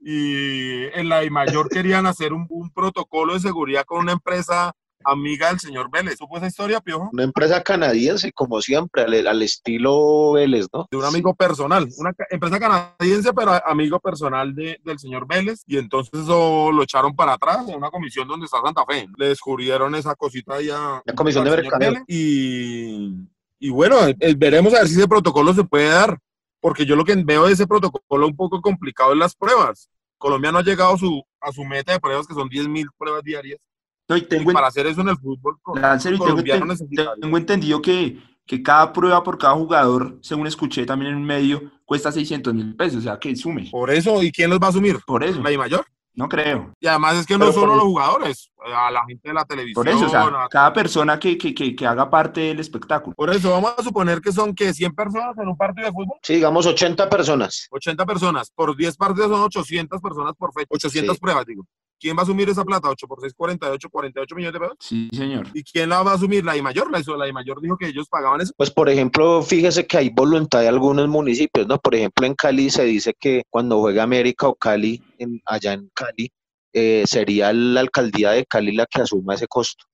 Y 0.00 0.84
en 0.98 1.10
la 1.10 1.22
I 1.22 1.30
mayor 1.30 1.68
querían 1.68 2.06
hacer 2.06 2.32
un, 2.32 2.46
un 2.48 2.70
protocolo 2.70 3.34
de 3.34 3.40
seguridad 3.40 3.84
con 3.84 3.98
una 3.98 4.12
empresa 4.12 4.72
amiga 5.06 5.48
del 5.48 5.60
señor 5.60 5.90
Vélez. 5.90 6.18
¿Supo 6.18 6.36
esa 6.36 6.46
historia, 6.46 6.80
Piojo? 6.80 7.10
Una 7.12 7.24
empresa 7.24 7.62
canadiense, 7.62 8.32
como 8.32 8.60
siempre, 8.60 9.02
al, 9.02 9.26
al, 9.26 9.42
estilo 9.42 10.32
Vélez, 10.32 10.66
¿no? 10.72 10.86
De 10.90 10.96
un 10.96 11.04
amigo 11.04 11.34
personal. 11.34 11.88
Una 11.98 12.12
empresa 12.30 12.58
canadiense, 12.58 13.32
pero 13.32 13.52
amigo 13.66 14.00
personal 14.00 14.54
de, 14.54 14.78
del 14.84 14.98
señor 14.98 15.26
Vélez. 15.26 15.62
Y 15.66 15.78
entonces 15.78 16.26
lo 16.26 16.82
echaron 16.82 17.14
para 17.14 17.34
atrás 17.34 17.68
en 17.68 17.76
una 17.76 17.90
comisión 17.90 18.28
donde 18.28 18.46
está 18.46 18.60
Santa 18.62 18.84
Fe. 18.84 19.06
Le 19.16 19.28
descubrieron 19.28 19.94
esa 19.94 20.14
cosita 20.14 20.60
ya. 20.60 21.02
La 21.04 21.14
comisión 21.14 21.44
de 21.44 21.50
mercadeo. 21.50 22.04
Y, 22.06 23.14
y 23.58 23.70
bueno, 23.70 23.96
veremos 24.36 24.74
a 24.74 24.78
ver 24.78 24.88
si 24.88 24.94
ese 24.94 25.08
protocolo 25.08 25.54
se 25.54 25.64
puede 25.64 25.88
dar. 25.88 26.18
Porque 26.60 26.84
yo 26.84 26.96
lo 26.96 27.04
que 27.04 27.14
veo 27.14 27.46
de 27.46 27.52
ese 27.52 27.66
protocolo 27.66 28.26
un 28.26 28.34
poco 28.34 28.60
complicado 28.60 29.12
en 29.12 29.20
las 29.20 29.36
pruebas. 29.36 29.88
Colombia 30.18 30.50
no 30.50 30.58
ha 30.58 30.62
llegado 30.62 30.94
a 30.94 30.98
su, 30.98 31.22
a 31.40 31.52
su 31.52 31.64
meta 31.64 31.92
de 31.92 32.00
pruebas, 32.00 32.26
que 32.26 32.34
son 32.34 32.48
10.000 32.48 32.88
pruebas 32.96 33.22
diarias. 33.22 33.60
No, 34.08 34.16
y 34.16 34.22
tengo 34.22 34.50
y 34.50 34.54
para 34.54 34.68
hacer 34.68 34.86
eso 34.86 35.00
en 35.00 35.08
el 35.08 35.16
fútbol 35.16 35.58
Lancer, 35.74 36.14
y 36.14 36.18
tengo, 36.18 36.42
tengo, 36.42 36.74
tengo, 37.20 37.36
entendido 37.36 37.82
que, 37.82 38.18
que 38.46 38.62
cada 38.62 38.92
prueba 38.92 39.22
por 39.22 39.36
cada 39.38 39.54
jugador, 39.54 40.18
según 40.22 40.46
escuché 40.46 40.86
también 40.86 41.12
en 41.12 41.18
un 41.18 41.24
medio, 41.24 41.72
cuesta 41.84 42.12
600 42.12 42.54
mil 42.54 42.76
pesos, 42.76 42.98
o 42.98 43.02
sea, 43.02 43.18
que 43.18 43.34
sume. 43.34 43.68
Por 43.70 43.90
eso, 43.90 44.22
¿y 44.22 44.30
quién 44.30 44.50
los 44.50 44.60
va 44.60 44.66
a 44.66 44.70
asumir? 44.70 44.98
Por 45.06 45.24
eso. 45.24 45.42
¿La 45.42 45.58
mayor? 45.58 45.84
No 46.16 46.30
creo. 46.30 46.72
Y 46.80 46.86
además 46.86 47.16
es 47.16 47.26
que 47.26 47.34
no 47.34 47.40
Pero 47.40 47.52
solo 47.52 47.74
los 47.74 47.84
jugadores, 47.84 48.50
a 48.74 48.90
la 48.90 49.04
gente 49.06 49.28
de 49.28 49.34
la 49.34 49.44
televisión. 49.44 49.84
Por 49.84 49.88
eso, 49.92 50.06
o 50.06 50.08
sea, 50.08 50.22
a- 50.22 50.48
cada 50.48 50.72
persona 50.72 51.18
que, 51.20 51.36
que, 51.36 51.54
que, 51.54 51.76
que 51.76 51.86
haga 51.86 52.08
parte 52.08 52.40
del 52.40 52.58
espectáculo. 52.58 53.14
Por 53.14 53.28
eso 53.28 53.50
vamos 53.50 53.74
a 53.76 53.82
suponer 53.82 54.22
que 54.22 54.32
son 54.32 54.54
que 54.54 54.72
100 54.72 54.94
personas 54.94 55.36
en 55.36 55.46
un 55.46 55.56
partido 55.58 55.86
de 55.86 55.92
fútbol, 55.92 56.16
Sí, 56.22 56.36
digamos 56.36 56.64
80 56.64 57.10
personas. 57.10 57.66
80 57.70 58.06
personas, 58.06 58.50
por 58.50 58.74
10 58.74 58.96
partidos 58.96 59.28
son 59.28 59.42
800 59.42 60.00
personas 60.00 60.32
por 60.38 60.54
fecha, 60.54 60.68
800 60.70 61.16
Sí. 61.16 61.20
pruebas, 61.20 61.44
digo. 61.44 61.66
¿Quién 61.98 62.16
va 62.16 62.20
a 62.20 62.22
asumir 62.24 62.48
esa 62.48 62.64
plata? 62.64 62.88
8 62.90 63.06
por 63.06 63.20
6, 63.20 63.32
48, 63.36 63.88
48 63.90 64.34
millones 64.34 64.52
de 64.52 64.60
pesos. 64.60 64.76
Sí, 64.80 65.08
señor. 65.12 65.48
¿Y 65.54 65.62
quién 65.64 65.88
la 65.88 66.02
va 66.02 66.12
a 66.12 66.14
asumir? 66.14 66.44
La 66.44 66.56
I 66.56 66.62
mayor, 66.62 66.90
la, 66.90 67.00
hizo- 67.00 67.16
la 67.16 67.26
I 67.28 67.32
mayor 67.32 67.60
dijo 67.60 67.76
que 67.76 67.86
ellos 67.88 68.06
pagaban 68.08 68.40
eso. 68.40 68.52
Pues 68.56 68.70
por 68.70 68.88
ejemplo, 68.88 69.42
fíjese 69.42 69.86
que 69.86 69.96
hay 69.98 70.10
voluntad 70.10 70.60
de 70.60 70.68
algunos 70.68 71.08
municipios, 71.08 71.66
¿no? 71.66 71.78
Por 71.78 71.94
ejemplo, 71.94 72.26
en 72.26 72.34
Cali 72.34 72.70
se 72.70 72.84
dice 72.84 73.14
que 73.18 73.44
cuando 73.50 73.80
juega 73.80 74.02
América 74.02 74.48
o 74.48 74.54
Cali, 74.54 75.02
en, 75.18 75.40
allá 75.46 75.72
en 75.72 75.90
Cali, 75.94 76.30
eh, 76.72 77.04
sería 77.06 77.52
la 77.52 77.80
alcaldía 77.80 78.32
de 78.32 78.44
Cali 78.44 78.72
la 78.72 78.84
que 78.86 79.00
asuma 79.00 79.34
ese 79.34 79.46
costo 79.46 79.84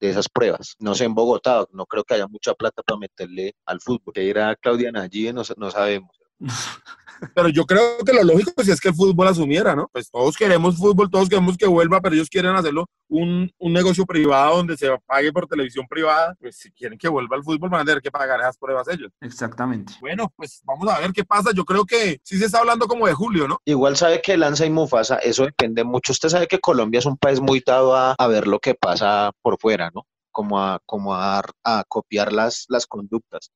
de 0.00 0.10
esas 0.10 0.28
pruebas. 0.28 0.74
No 0.80 0.96
sé, 0.96 1.04
en 1.04 1.14
Bogotá, 1.14 1.64
no 1.72 1.86
creo 1.86 2.02
que 2.02 2.14
haya 2.14 2.26
mucha 2.26 2.54
plata 2.54 2.82
para 2.82 2.98
meterle 2.98 3.54
al 3.66 3.80
fútbol. 3.80 4.12
Que 4.12 4.24
irá 4.24 4.56
Claudia 4.56 4.90
Nayib, 4.90 5.32
no, 5.32 5.42
no 5.56 5.70
sabemos. 5.70 6.10
Pero 7.34 7.48
yo 7.48 7.64
creo 7.64 7.98
que 8.04 8.12
lo 8.12 8.22
lógico 8.22 8.62
si 8.62 8.70
es 8.70 8.80
que 8.80 8.88
el 8.88 8.94
fútbol 8.94 9.28
asumiera, 9.28 9.74
¿no? 9.74 9.88
Pues 9.92 10.10
todos 10.10 10.36
queremos 10.36 10.76
fútbol, 10.76 11.10
todos 11.10 11.28
queremos 11.28 11.56
que 11.56 11.66
vuelva, 11.66 12.00
pero 12.00 12.14
ellos 12.14 12.28
quieren 12.28 12.54
hacerlo 12.54 12.86
un, 13.08 13.50
un 13.58 13.72
negocio 13.72 14.04
privado 14.06 14.56
donde 14.56 14.76
se 14.76 14.88
pague 15.06 15.32
por 15.32 15.46
televisión 15.46 15.86
privada. 15.88 16.34
Pues 16.40 16.56
si 16.56 16.72
quieren 16.72 16.98
que 16.98 17.08
vuelva 17.08 17.36
el 17.36 17.42
fútbol 17.42 17.70
van 17.70 17.82
a 17.82 17.84
tener 17.84 18.02
que 18.02 18.10
pagar 18.10 18.40
esas 18.40 18.58
pruebas 18.58 18.88
ellos. 18.88 19.12
Exactamente. 19.20 19.94
Bueno, 20.00 20.32
pues 20.36 20.60
vamos 20.64 20.88
a 20.88 20.98
ver 21.00 21.12
qué 21.12 21.24
pasa. 21.24 21.50
Yo 21.54 21.64
creo 21.64 21.84
que 21.84 22.20
sí 22.22 22.38
se 22.38 22.46
está 22.46 22.58
hablando 22.58 22.86
como 22.86 23.06
de 23.06 23.14
julio, 23.14 23.48
¿no? 23.48 23.60
Igual 23.64 23.96
sabe 23.96 24.20
que 24.20 24.36
Lanza 24.36 24.66
y 24.66 24.70
Mufasa, 24.70 25.16
eso 25.18 25.44
depende 25.44 25.84
mucho. 25.84 26.12
Usted 26.12 26.28
sabe 26.28 26.46
que 26.48 26.60
Colombia 26.60 26.98
es 26.98 27.06
un 27.06 27.16
país 27.16 27.40
muy 27.40 27.62
dado 27.64 27.94
a, 27.94 28.12
a 28.12 28.26
ver 28.26 28.46
lo 28.46 28.58
que 28.58 28.74
pasa 28.74 29.32
por 29.42 29.58
fuera, 29.60 29.90
¿no? 29.94 30.06
Como 30.30 30.60
a, 30.60 30.80
como 30.86 31.14
a, 31.14 31.42
a 31.64 31.84
copiar 31.86 32.32
las, 32.32 32.66
las 32.68 32.86
conductas. 32.86 33.52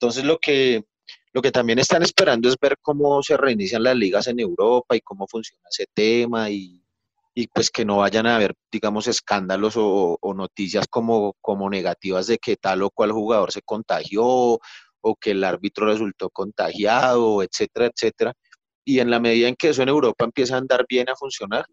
Entonces 0.00 0.24
lo 0.24 0.38
que, 0.38 0.84
lo 1.32 1.42
que 1.42 1.52
también 1.52 1.78
están 1.78 2.02
esperando 2.02 2.48
es 2.48 2.56
ver 2.60 2.76
cómo 2.82 3.22
se 3.22 3.36
reinician 3.36 3.82
las 3.82 3.96
ligas 3.96 4.26
en 4.26 4.40
Europa 4.40 4.96
y 4.96 5.00
cómo 5.00 5.26
funciona 5.28 5.62
ese 5.70 5.86
tema 5.92 6.50
y, 6.50 6.82
y 7.34 7.46
pues 7.48 7.70
que 7.70 7.84
no 7.84 7.98
vayan 7.98 8.26
a 8.26 8.36
haber, 8.36 8.54
digamos, 8.70 9.06
escándalos 9.06 9.74
o, 9.76 10.18
noticias 10.34 10.86
como, 10.88 11.34
como 11.40 11.70
negativas 11.70 12.26
de 12.26 12.38
que 12.38 12.56
tal 12.56 12.82
o 12.82 12.90
cual 12.90 13.12
jugador 13.12 13.52
se 13.52 13.62
contagió 13.62 14.24
o 15.02 15.16
que 15.20 15.30
el 15.30 15.44
árbitro 15.44 15.86
resultó 15.86 16.30
contagiado, 16.30 17.42
etcétera, 17.42 17.86
etcétera 17.86 18.34
y 18.84 19.00
en 19.00 19.10
la 19.10 19.20
medida 19.20 19.48
en 19.48 19.56
que 19.56 19.68
eso 19.68 19.82
en 19.82 19.88
Europa 19.88 20.24
empieza 20.24 20.56
a 20.56 20.58
andar 20.58 20.84
bien 20.88 21.08
a 21.08 21.16
funcionar, 21.16 21.64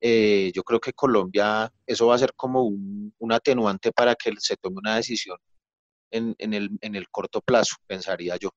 eh, 0.00 0.50
yo 0.54 0.62
creo 0.64 0.80
que 0.80 0.92
Colombia, 0.92 1.72
eso 1.86 2.08
va 2.08 2.16
a 2.16 2.18
ser 2.18 2.34
como 2.34 2.64
un, 2.64 3.14
un 3.18 3.32
atenuante 3.32 3.92
para 3.92 4.14
que 4.14 4.32
se 4.38 4.56
tome 4.56 4.78
una 4.78 4.96
decisión 4.96 5.38
en, 6.10 6.34
en 6.38 6.54
el, 6.54 6.70
en 6.80 6.94
el 6.96 7.08
corto 7.10 7.40
plazo, 7.40 7.76
pensaría 7.86 8.36
yo. 8.36 8.50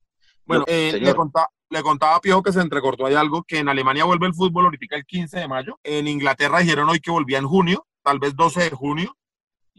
Bueno, 0.48 0.66
Yo- 0.68 0.74
eh, 0.74 1.00
le, 1.00 1.14
contaba, 1.14 1.48
le 1.70 1.82
contaba 1.84 2.16
a 2.16 2.20
Piojo 2.22 2.42
que 2.44 2.52
se 2.54 2.62
entrecortó 2.62 3.06
ahí 3.06 3.14
algo, 3.16 3.44
que 3.44 3.60
en 3.60 3.70
Alemania 3.70 4.06
vuelve 4.06 4.28
el 4.28 4.34
fútbol 4.34 4.66
ahorita 4.66 4.96
el 4.96 5.06
15 5.06 5.40
de 5.40 5.48
mayo. 5.48 5.80
En 5.84 6.08
Inglaterra 6.08 6.60
dijeron 6.60 6.90
hoy 6.90 7.00
que 7.00 7.12
volvía 7.12 7.38
en 7.38 7.48
junio, 7.48 7.86
tal 8.04 8.20
vez 8.20 8.36
12 8.36 8.64
de 8.64 8.70
junio. 8.72 9.16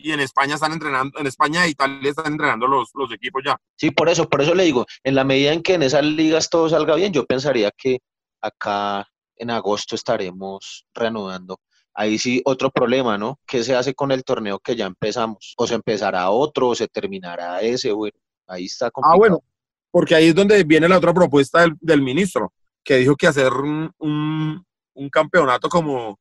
Y 0.01 0.13
en 0.13 0.21
España 0.21 0.55
están 0.55 0.71
entrenando, 0.73 1.19
en 1.19 1.27
España 1.27 1.65
e 1.65 1.71
Italia 1.71 2.11
están 2.11 2.31
entrenando 2.31 2.69
los, 2.69 2.91
los 2.95 3.11
equipos 3.13 3.43
ya. 3.45 3.57
Sí, 3.75 3.91
por 3.91 4.09
eso, 4.09 4.29
por 4.29 4.41
eso 4.43 4.55
le 4.55 4.63
digo, 4.63 4.87
en 5.03 5.17
la 5.17 5.25
medida 5.25 5.53
en 5.53 5.61
que 5.61 5.75
en 5.75 5.83
esas 5.83 6.05
ligas 6.05 6.49
todo 6.51 6.69
salga 6.69 6.95
bien, 6.95 7.13
yo 7.13 7.27
pensaría 7.27 7.73
que 7.77 7.99
acá 8.41 9.09
en 9.37 9.51
agosto 9.51 9.97
estaremos 9.97 10.87
reanudando. 10.95 11.59
Ahí 11.95 12.17
sí, 12.19 12.41
otro 12.45 12.71
problema, 12.71 13.19
¿no? 13.19 13.41
¿Qué 13.45 13.65
se 13.65 13.75
hace 13.75 13.93
con 13.95 14.13
el 14.13 14.23
torneo 14.23 14.61
que 14.61 14.77
ya 14.77 14.87
empezamos? 14.87 15.55
¿O 15.57 15.67
se 15.67 15.75
empezará 15.75 16.31
otro 16.31 16.69
o 16.69 16.75
se 16.77 16.87
terminará 16.87 17.61
ese? 17.61 17.91
Bueno, 17.91 18.17
ahí 18.47 18.67
está 18.67 18.93
complicado. 18.93 19.15
Ah, 19.15 19.19
bueno, 19.19 19.43
porque 19.91 20.15
ahí 20.15 20.29
es 20.29 20.35
donde 20.35 20.63
viene 20.65 20.89
la 20.89 20.99
otra 20.99 21.15
propuesta 21.15 21.67
del, 21.81 22.03
ministro, 22.03 22.53
que 22.85 22.97
dijo 22.97 23.17
que 23.17 23.27
hacer 23.27 23.53
un 23.53 24.65
campeonato 25.11 25.69
como 25.69 26.19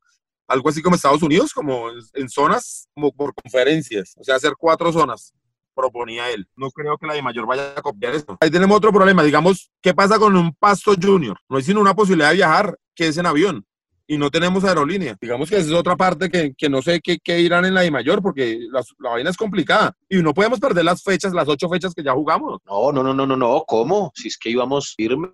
algo 0.48 0.70
así 0.70 0.82
como 0.82 0.96
Estados 0.96 1.22
Unidos, 1.22 1.52
como 1.52 1.90
en, 1.90 1.98
en 2.14 2.28
zonas, 2.28 2.88
como 2.94 3.12
por 3.12 3.34
conferencias, 3.34 4.14
o 4.16 4.24
sea, 4.24 4.36
hacer 4.36 4.54
cuatro 4.58 4.92
zonas, 4.92 5.34
proponía 5.74 6.30
él. 6.30 6.48
No 6.56 6.70
creo 6.70 6.96
que 6.98 7.06
la 7.06 7.14
de 7.14 7.22
mayor 7.22 7.46
vaya 7.46 7.74
a 7.76 7.82
copiar 7.82 8.14
eso. 8.14 8.36
Ahí 8.40 8.50
tenemos 8.50 8.76
otro 8.76 8.92
problema, 8.92 9.22
digamos, 9.22 9.70
¿qué 9.80 9.94
pasa 9.94 10.18
con 10.18 10.34
un 10.36 10.54
Pasto 10.54 10.94
Junior? 11.00 11.38
No 11.48 11.58
hay 11.58 11.62
sino 11.62 11.80
una 11.80 11.94
posibilidad 11.94 12.30
de 12.30 12.36
viajar, 12.36 12.76
que 12.96 13.08
es 13.08 13.16
en 13.18 13.26
avión. 13.26 13.64
Y 14.10 14.16
no 14.16 14.30
tenemos 14.30 14.64
aerolínea. 14.64 15.16
Digamos 15.20 15.50
que 15.50 15.58
esa 15.58 15.66
es 15.66 15.74
otra 15.74 15.94
parte 15.94 16.30
que, 16.30 16.54
que 16.54 16.70
no 16.70 16.80
sé 16.80 17.00
qué, 17.00 17.18
qué 17.22 17.40
irán 17.40 17.66
en 17.66 17.74
la 17.74 17.82
de 17.82 17.90
mayor, 17.90 18.22
porque 18.22 18.58
la, 18.72 18.82
la 18.98 19.10
vaina 19.10 19.28
es 19.28 19.36
complicada. 19.36 19.94
Y 20.08 20.22
no 20.22 20.32
podemos 20.32 20.58
perder 20.58 20.84
las 20.84 21.02
fechas, 21.02 21.34
las 21.34 21.46
ocho 21.46 21.68
fechas 21.68 21.94
que 21.94 22.02
ya 22.02 22.12
jugamos. 22.12 22.58
No, 22.66 22.90
no, 22.90 23.02
no, 23.02 23.12
no, 23.12 23.26
no, 23.26 23.36
no, 23.36 23.64
¿cómo? 23.66 24.10
Si 24.14 24.28
es 24.28 24.38
que 24.38 24.48
íbamos 24.48 24.94
firme. 24.96 25.30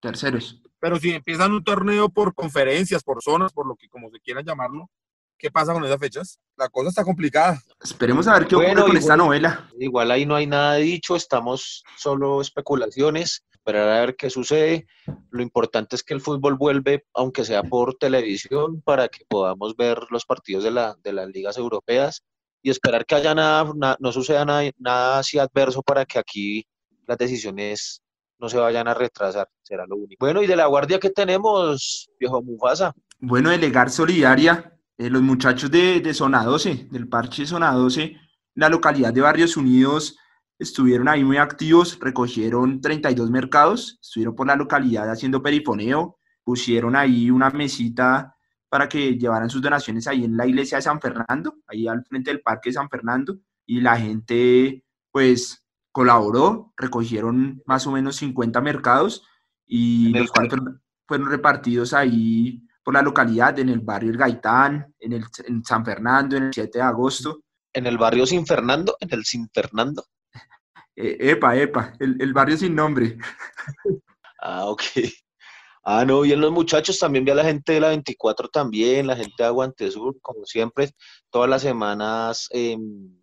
Terceros. 0.00 0.60
Pero 0.78 0.98
si 0.98 1.12
empiezan 1.12 1.52
un 1.52 1.64
torneo 1.64 2.08
por 2.10 2.34
conferencias, 2.34 3.02
por 3.02 3.22
zonas, 3.22 3.52
por 3.52 3.66
lo 3.66 3.76
que 3.76 3.88
como 3.88 4.10
se 4.10 4.20
quieran 4.20 4.44
llamarlo, 4.44 4.90
¿qué 5.38 5.50
pasa 5.50 5.72
con 5.72 5.84
esas 5.84 5.98
fechas? 5.98 6.38
La 6.56 6.68
cosa 6.68 6.88
está 6.88 7.04
complicada. 7.04 7.62
Esperemos 7.80 8.26
a 8.26 8.38
ver 8.38 8.48
qué 8.48 8.56
Bueno, 8.56 8.72
ocurre 8.72 8.86
con 8.86 8.96
y 8.96 8.98
esta 8.98 9.16
novela. 9.16 9.70
Igual 9.78 10.10
ahí 10.10 10.26
no 10.26 10.34
hay 10.34 10.46
nada 10.46 10.74
dicho, 10.74 11.16
estamos 11.16 11.84
solo 11.96 12.40
especulaciones, 12.40 13.44
esperar 13.64 13.88
a 13.88 14.00
ver 14.00 14.16
qué 14.16 14.28
sucede. 14.28 14.86
Lo 15.30 15.40
importante 15.42 15.94
es 15.94 16.02
que 16.02 16.14
el 16.14 16.20
fútbol 16.20 16.56
vuelve, 16.56 17.04
aunque 17.14 17.44
sea 17.44 17.62
por 17.62 17.94
televisión, 17.94 18.80
para 18.82 19.06
que 19.08 19.24
podamos 19.28 19.76
ver 19.76 19.98
los 20.10 20.24
partidos 20.26 20.64
de, 20.64 20.72
la, 20.72 20.96
de 21.02 21.12
las 21.12 21.28
ligas 21.28 21.56
europeas 21.56 22.24
y 22.60 22.70
esperar 22.70 23.06
que 23.06 23.14
haya 23.14 23.34
nada, 23.34 23.72
na- 23.76 23.96
no 24.00 24.10
suceda 24.12 24.44
nada, 24.44 24.68
nada 24.78 25.18
así 25.20 25.38
adverso 25.38 25.80
para 25.82 26.04
que 26.04 26.18
aquí 26.18 26.66
las 27.06 27.16
decisiones 27.18 28.02
no 28.38 28.48
se 28.48 28.58
vayan 28.58 28.88
a 28.88 28.94
retrasar, 28.94 29.48
será 29.62 29.86
lo 29.86 29.94
único. 29.96 30.26
Bueno, 30.26 30.42
y 30.42 30.48
de 30.48 30.56
la 30.56 30.66
guardia 30.66 30.98
que 30.98 31.10
tenemos, 31.10 32.10
viejo 32.18 32.42
Mufasa, 32.42 32.92
Bueno, 33.20 33.50
delegar 33.50 33.90
solidaria, 33.90 34.76
eh, 34.98 35.08
los 35.08 35.22
muchachos 35.22 35.70
de, 35.70 36.00
de 36.00 36.12
Zona 36.12 36.42
12, 36.44 36.88
del 36.90 37.08
parche 37.08 37.46
Zona 37.46 37.72
12, 37.72 38.16
la 38.56 38.68
localidad 38.68 39.12
de 39.12 39.20
Barrios 39.20 39.56
Unidos, 39.56 40.16
estuvieron 40.62 41.08
ahí 41.08 41.24
muy 41.24 41.36
activos, 41.36 41.98
recogieron 42.00 42.80
32 42.80 43.30
mercados, 43.30 43.98
estuvieron 44.00 44.34
por 44.34 44.46
la 44.46 44.56
localidad 44.56 45.10
haciendo 45.10 45.42
perifoneo, 45.42 46.18
pusieron 46.44 46.96
ahí 46.96 47.30
una 47.30 47.50
mesita 47.50 48.34
para 48.68 48.88
que 48.88 49.18
llevaran 49.18 49.50
sus 49.50 49.60
donaciones 49.60 50.06
ahí 50.06 50.24
en 50.24 50.36
la 50.36 50.46
iglesia 50.46 50.78
de 50.78 50.82
San 50.82 51.00
Fernando, 51.00 51.56
ahí 51.66 51.86
al 51.86 52.04
frente 52.04 52.30
del 52.30 52.40
parque 52.40 52.70
de 52.70 52.74
San 52.74 52.88
Fernando, 52.88 53.38
y 53.66 53.80
la 53.80 53.98
gente 53.98 54.84
pues 55.10 55.66
colaboró, 55.90 56.72
recogieron 56.76 57.62
más 57.66 57.86
o 57.86 57.92
menos 57.92 58.16
50 58.16 58.60
mercados 58.62 59.26
y 59.66 60.08
los 60.10 60.30
cuales 60.30 60.54
fueron, 60.54 60.82
fueron 61.06 61.28
repartidos 61.28 61.92
ahí 61.92 62.62
por 62.82 62.94
la 62.94 63.02
localidad, 63.02 63.58
en 63.58 63.68
el 63.68 63.80
barrio 63.80 64.10
El 64.10 64.16
Gaitán, 64.16 64.94
en, 64.98 65.12
el, 65.12 65.24
en 65.46 65.64
San 65.64 65.84
Fernando, 65.84 66.36
en 66.36 66.44
el 66.44 66.54
7 66.54 66.78
de 66.78 66.82
agosto. 66.82 67.42
en 67.74 67.86
el 67.86 67.98
barrio 67.98 68.26
Sin 68.26 68.46
Fernando, 68.46 68.96
en 69.00 69.08
el 69.12 69.24
Sin 69.24 69.48
Fernando. 69.50 70.04
Eh, 70.96 71.16
epa, 71.20 71.56
epa, 71.56 71.94
el, 72.00 72.16
el 72.20 72.32
barrio 72.32 72.56
sin 72.56 72.74
nombre. 72.74 73.16
Ah, 74.40 74.66
ok. 74.66 74.82
Ah, 75.84 76.04
no, 76.04 76.20
bien 76.20 76.40
los 76.40 76.52
muchachos, 76.52 76.98
también 76.98 77.24
vi 77.24 77.32
a 77.32 77.34
la 77.34 77.44
gente 77.44 77.72
de 77.72 77.80
la 77.80 77.88
24 77.88 78.48
también, 78.48 79.06
la 79.06 79.16
gente 79.16 79.34
de 79.38 79.44
Aguante 79.44 79.90
Sur, 79.90 80.16
como 80.20 80.44
siempre, 80.46 80.90
todas 81.30 81.50
las 81.50 81.62
semanas 81.62 82.46
em, 82.52 83.16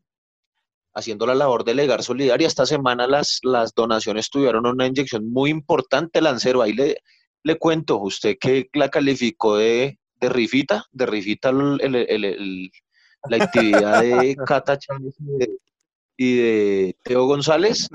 haciendo 0.94 1.26
la 1.26 1.36
labor 1.36 1.64
de 1.64 1.76
legar 1.76 2.04
solidaria. 2.04 2.48
Esta 2.48 2.66
semana 2.66 3.08
las, 3.08 3.40
las 3.44 3.74
donaciones 3.74 4.30
tuvieron 4.30 4.66
una 4.66 4.88
inyección 4.88 5.30
muy 5.32 5.50
importante, 5.52 6.22
Lancero. 6.22 6.62
Ahí 6.62 6.74
le, 6.74 6.98
le 7.44 7.58
cuento, 7.58 7.98
usted 8.00 8.36
que 8.40 8.68
la 8.74 8.90
calificó 8.90 9.56
de, 9.58 9.98
de 10.20 10.30
rifita, 10.30 10.86
de 10.92 11.06
rifita 11.06 11.50
el- 11.50 11.80
el- 11.82 11.96
el- 11.96 12.26
el- 12.26 12.72
la 13.30 13.38
actividad 13.38 14.02
de 14.02 14.36
Cata 14.46 14.78
Chávez 14.78 15.16
y 15.20 15.38
de, 15.38 15.50
y 16.22 16.36
de 16.36 16.98
Teo 17.02 17.28
González, 17.28 17.88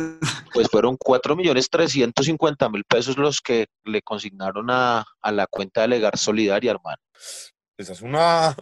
pues 0.55 0.69
fueron 0.71 0.97
4.350.000 0.97 2.85
pesos 2.89 3.19
los 3.19 3.43
que 3.43 3.67
le 3.85 4.01
consignaron 4.01 4.71
a, 4.71 5.05
a 5.21 5.31
la 5.31 5.47
cuenta 5.47 5.83
de 5.83 5.89
Legar 5.89 6.17
Solidaria, 6.17 6.71
hermano. 6.71 6.97
Esa 7.77 7.93
es 7.93 8.01
una, 8.01 8.57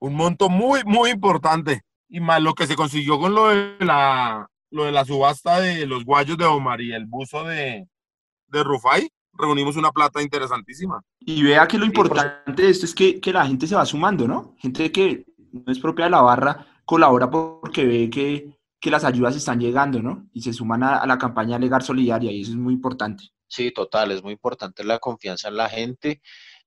un 0.00 0.14
monto 0.16 0.48
muy, 0.48 0.82
muy 0.84 1.10
importante. 1.10 1.82
Y 2.08 2.18
más 2.18 2.42
lo 2.42 2.54
que 2.54 2.66
se 2.66 2.74
consiguió 2.74 3.20
con 3.20 3.36
lo 3.36 3.50
de 3.50 3.76
la, 3.78 4.48
lo 4.72 4.86
de 4.86 4.90
la 4.90 5.04
subasta 5.04 5.60
de 5.60 5.86
los 5.86 6.04
guayos 6.04 6.36
de 6.36 6.46
Omar 6.46 6.80
y 6.80 6.92
el 6.92 7.06
buzo 7.06 7.44
de, 7.44 7.86
de 8.48 8.64
Rufai, 8.64 9.08
reunimos 9.32 9.76
una 9.76 9.92
plata 9.92 10.20
interesantísima. 10.20 11.00
Y 11.20 11.44
vea 11.44 11.68
que 11.68 11.78
lo 11.78 11.84
importante 11.84 12.62
de 12.62 12.70
esto 12.70 12.84
es 12.84 12.96
que, 12.96 13.20
que 13.20 13.32
la 13.32 13.46
gente 13.46 13.68
se 13.68 13.76
va 13.76 13.86
sumando, 13.86 14.26
¿no? 14.26 14.56
Gente 14.58 14.90
que 14.90 15.24
no 15.52 15.70
es 15.70 15.78
propia 15.78 16.06
de 16.06 16.10
la 16.10 16.22
barra 16.22 16.66
colabora 16.84 17.30
porque 17.30 17.84
ve 17.84 18.10
que 18.10 18.57
que 18.80 18.90
las 18.90 19.04
ayudas 19.04 19.36
están 19.36 19.60
llegando, 19.60 20.00
¿no? 20.00 20.28
Y 20.32 20.42
se 20.42 20.52
suman 20.52 20.82
a, 20.82 21.06
la 21.06 21.18
campaña 21.18 21.58
Legar 21.58 21.82
Solidaria 21.82 22.30
y 22.30 22.42
eso 22.42 22.52
es 22.52 22.56
muy 22.56 22.74
importante. 22.74 23.24
Sí, 23.48 23.70
total, 23.72 24.12
es 24.12 24.22
muy 24.22 24.32
importante 24.32 24.84
la 24.84 24.98
confianza 24.98 25.48
en 25.48 25.56
la 25.56 25.68
gente. 25.68 26.20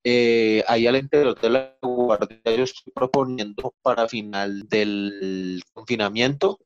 Eh, 0.04 0.64
ahí 0.68 0.88
al 0.88 0.96
interior 0.96 1.40
de 1.40 1.50
la 1.50 1.78
guardia 1.82 2.40
yo 2.44 2.64
estoy 2.64 2.92
proponiendo 2.92 3.76
para 3.84 4.08
final 4.08 4.68
del 4.68 5.62
confinamiento 5.74 6.60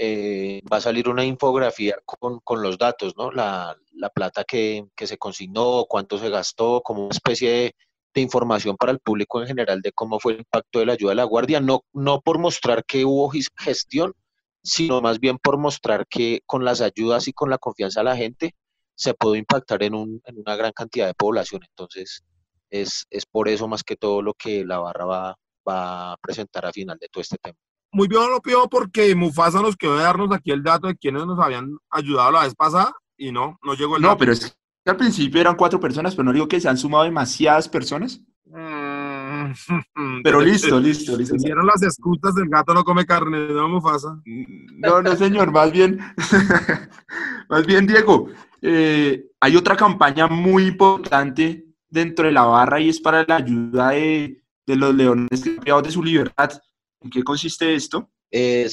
eh, 0.00 0.62
va 0.72 0.76
a 0.76 0.80
salir 0.80 1.08
una 1.08 1.24
infografía 1.24 1.96
con, 2.04 2.38
con 2.38 2.62
los 2.62 2.78
datos, 2.78 3.16
¿no? 3.16 3.32
La, 3.32 3.76
la 3.94 4.08
plata 4.10 4.44
que, 4.44 4.86
que, 4.94 5.08
se 5.08 5.18
consignó, 5.18 5.86
cuánto 5.88 6.18
se 6.18 6.30
gastó, 6.30 6.82
como 6.82 7.02
una 7.02 7.10
especie 7.10 7.50
de, 7.50 7.74
de, 8.14 8.20
información 8.20 8.76
para 8.76 8.92
el 8.92 9.00
público 9.00 9.40
en 9.40 9.48
general 9.48 9.82
de 9.82 9.90
cómo 9.90 10.20
fue 10.20 10.34
el 10.34 10.38
impacto 10.38 10.78
de 10.78 10.86
la 10.86 10.92
ayuda 10.92 11.10
de 11.10 11.16
la 11.16 11.24
Guardia, 11.24 11.60
no, 11.60 11.82
no 11.92 12.20
por 12.20 12.38
mostrar 12.38 12.84
que 12.84 13.04
hubo 13.04 13.32
gestión, 13.58 14.14
sino 14.68 15.00
más 15.00 15.18
bien 15.20 15.38
por 15.38 15.58
mostrar 15.58 16.06
que 16.08 16.40
con 16.46 16.64
las 16.64 16.80
ayudas 16.80 17.28
y 17.28 17.32
con 17.32 17.50
la 17.50 17.58
confianza 17.58 18.00
de 18.00 18.04
la 18.04 18.16
gente 18.16 18.54
se 18.94 19.14
pudo 19.14 19.36
impactar 19.36 19.82
en, 19.82 19.94
un, 19.94 20.20
en 20.24 20.38
una 20.38 20.56
gran 20.56 20.72
cantidad 20.72 21.06
de 21.06 21.14
población. 21.14 21.62
Entonces, 21.68 22.22
es, 22.70 23.06
es 23.10 23.26
por 23.26 23.48
eso 23.48 23.68
más 23.68 23.84
que 23.84 23.96
todo 23.96 24.22
lo 24.22 24.34
que 24.34 24.64
la 24.64 24.78
barra 24.78 25.04
va, 25.04 25.36
va 25.68 26.12
a 26.12 26.16
presentar 26.18 26.66
a 26.66 26.72
final 26.72 26.98
de 26.98 27.08
todo 27.08 27.22
este 27.22 27.38
tema 27.38 27.58
muy 27.92 28.08
bien 28.08 28.30
lo 28.30 28.40
pido 28.40 28.68
porque 28.68 29.14
Mufasa 29.14 29.62
nos 29.62 29.76
quedó 29.76 29.96
de 29.96 30.02
darnos 30.02 30.30
aquí 30.32 30.50
el 30.50 30.62
dato 30.62 30.88
de 30.88 30.96
quienes 30.96 31.24
nos 31.26 31.38
habían 31.38 31.76
ayudado 31.90 32.32
la 32.32 32.42
vez 32.42 32.54
pasada 32.54 32.92
y 33.16 33.32
no, 33.32 33.58
no 33.62 33.74
llegó 33.74 33.96
el 33.96 34.02
No, 34.02 34.16
pero 34.16 34.32
es 34.32 34.40
que 34.40 34.90
al 34.90 34.96
principio 34.96 35.40
eran 35.40 35.56
cuatro 35.56 35.80
personas, 35.80 36.14
pero 36.14 36.24
no 36.24 36.32
digo 36.32 36.48
que 36.48 36.60
se 36.60 36.68
han 36.68 36.76
sumado 36.76 37.04
demasiadas 37.04 37.68
personas. 37.68 38.20
Mm, 38.44 38.87
pero 40.22 40.40
listo, 40.42 40.78
listo, 40.80 41.16
listo. 41.16 41.36
Hicieron 41.36 41.66
las 41.66 41.82
excusas 41.82 42.34
del 42.34 42.48
gato 42.48 42.74
no 42.74 42.84
come 42.84 43.06
carne, 43.06 43.48
¿no, 43.48 43.68
Mufasa? 43.68 44.20
Mm, 44.24 44.80
no, 44.80 45.02
no, 45.02 45.16
señor, 45.16 45.50
más 45.52 45.72
bien, 45.72 45.98
más 47.48 47.66
bien, 47.66 47.86
Diego, 47.86 48.28
eh, 48.62 49.26
hay 49.40 49.56
otra 49.56 49.76
campaña 49.76 50.26
muy 50.26 50.66
importante 50.66 51.66
dentro 51.88 52.26
de 52.26 52.32
la 52.32 52.44
barra 52.44 52.80
y 52.80 52.88
es 52.88 53.00
para 53.00 53.24
la 53.26 53.36
ayuda 53.36 53.90
de, 53.90 54.42
de 54.66 54.76
los 54.76 54.94
leones 54.94 55.40
privados 55.60 55.84
de 55.84 55.90
su 55.90 56.02
libertad. 56.02 56.50
¿En 57.00 57.10
qué 57.10 57.22
consiste 57.22 57.74
esto? 57.74 58.10
Eh, 58.30 58.68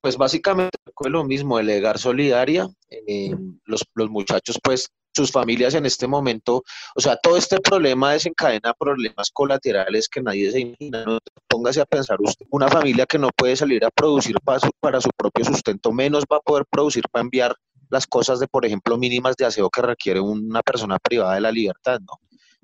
pues 0.00 0.16
básicamente 0.16 0.76
es 0.84 1.10
lo 1.10 1.24
mismo, 1.24 1.56
delegar 1.56 1.98
solidaria. 1.98 2.68
Eh, 2.90 3.34
los, 3.64 3.84
los 3.94 4.10
muchachos, 4.10 4.58
pues 4.62 4.90
sus 5.14 5.30
familias 5.32 5.74
en 5.74 5.86
este 5.86 6.06
momento, 6.06 6.62
o 6.94 7.00
sea, 7.00 7.16
todo 7.16 7.36
este 7.36 7.60
problema 7.60 8.12
desencadena 8.12 8.74
problemas 8.74 9.30
colaterales 9.32 10.08
que 10.08 10.22
nadie 10.22 10.50
se 10.52 10.60
imagina. 10.60 11.04
¿no? 11.04 11.18
Póngase 11.48 11.80
a 11.80 11.86
pensar 11.86 12.18
usted, 12.20 12.46
una 12.50 12.68
familia 12.68 13.06
que 13.06 13.18
no 13.18 13.30
puede 13.36 13.56
salir 13.56 13.84
a 13.84 13.90
producir 13.90 14.36
para 14.44 14.60
su, 14.60 14.70
para 14.80 15.00
su 15.00 15.10
propio 15.16 15.44
sustento, 15.44 15.92
menos 15.92 16.24
va 16.30 16.36
a 16.36 16.40
poder 16.40 16.64
producir 16.70 17.04
para 17.10 17.22
enviar 17.22 17.56
las 17.90 18.06
cosas 18.06 18.38
de, 18.38 18.46
por 18.46 18.64
ejemplo, 18.64 18.96
mínimas 18.96 19.36
de 19.36 19.46
aseo 19.46 19.68
que 19.68 19.82
requiere 19.82 20.20
una 20.20 20.62
persona 20.62 20.98
privada 20.98 21.34
de 21.34 21.40
la 21.40 21.50
libertad, 21.50 22.00
¿no? 22.00 22.20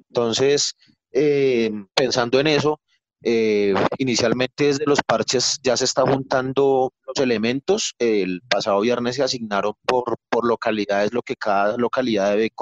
Entonces, 0.09 0.75
eh, 1.13 1.71
pensando 1.95 2.39
en 2.39 2.47
eso, 2.47 2.81
eh, 3.23 3.75
inicialmente 3.99 4.65
desde 4.65 4.85
los 4.87 5.01
parches 5.03 5.59
ya 5.63 5.77
se 5.77 5.85
están 5.85 6.07
juntando 6.07 6.93
los 7.07 7.17
elementos. 7.23 7.95
El 7.99 8.43
pasado 8.49 8.81
viernes 8.81 9.17
se 9.17 9.23
asignaron 9.23 9.75
por, 9.87 10.17
por 10.29 10.47
localidades 10.47 11.13
lo 11.13 11.23
que 11.23 11.37
cada 11.37 11.77
localidad 11.77 12.31
debe, 12.31 12.53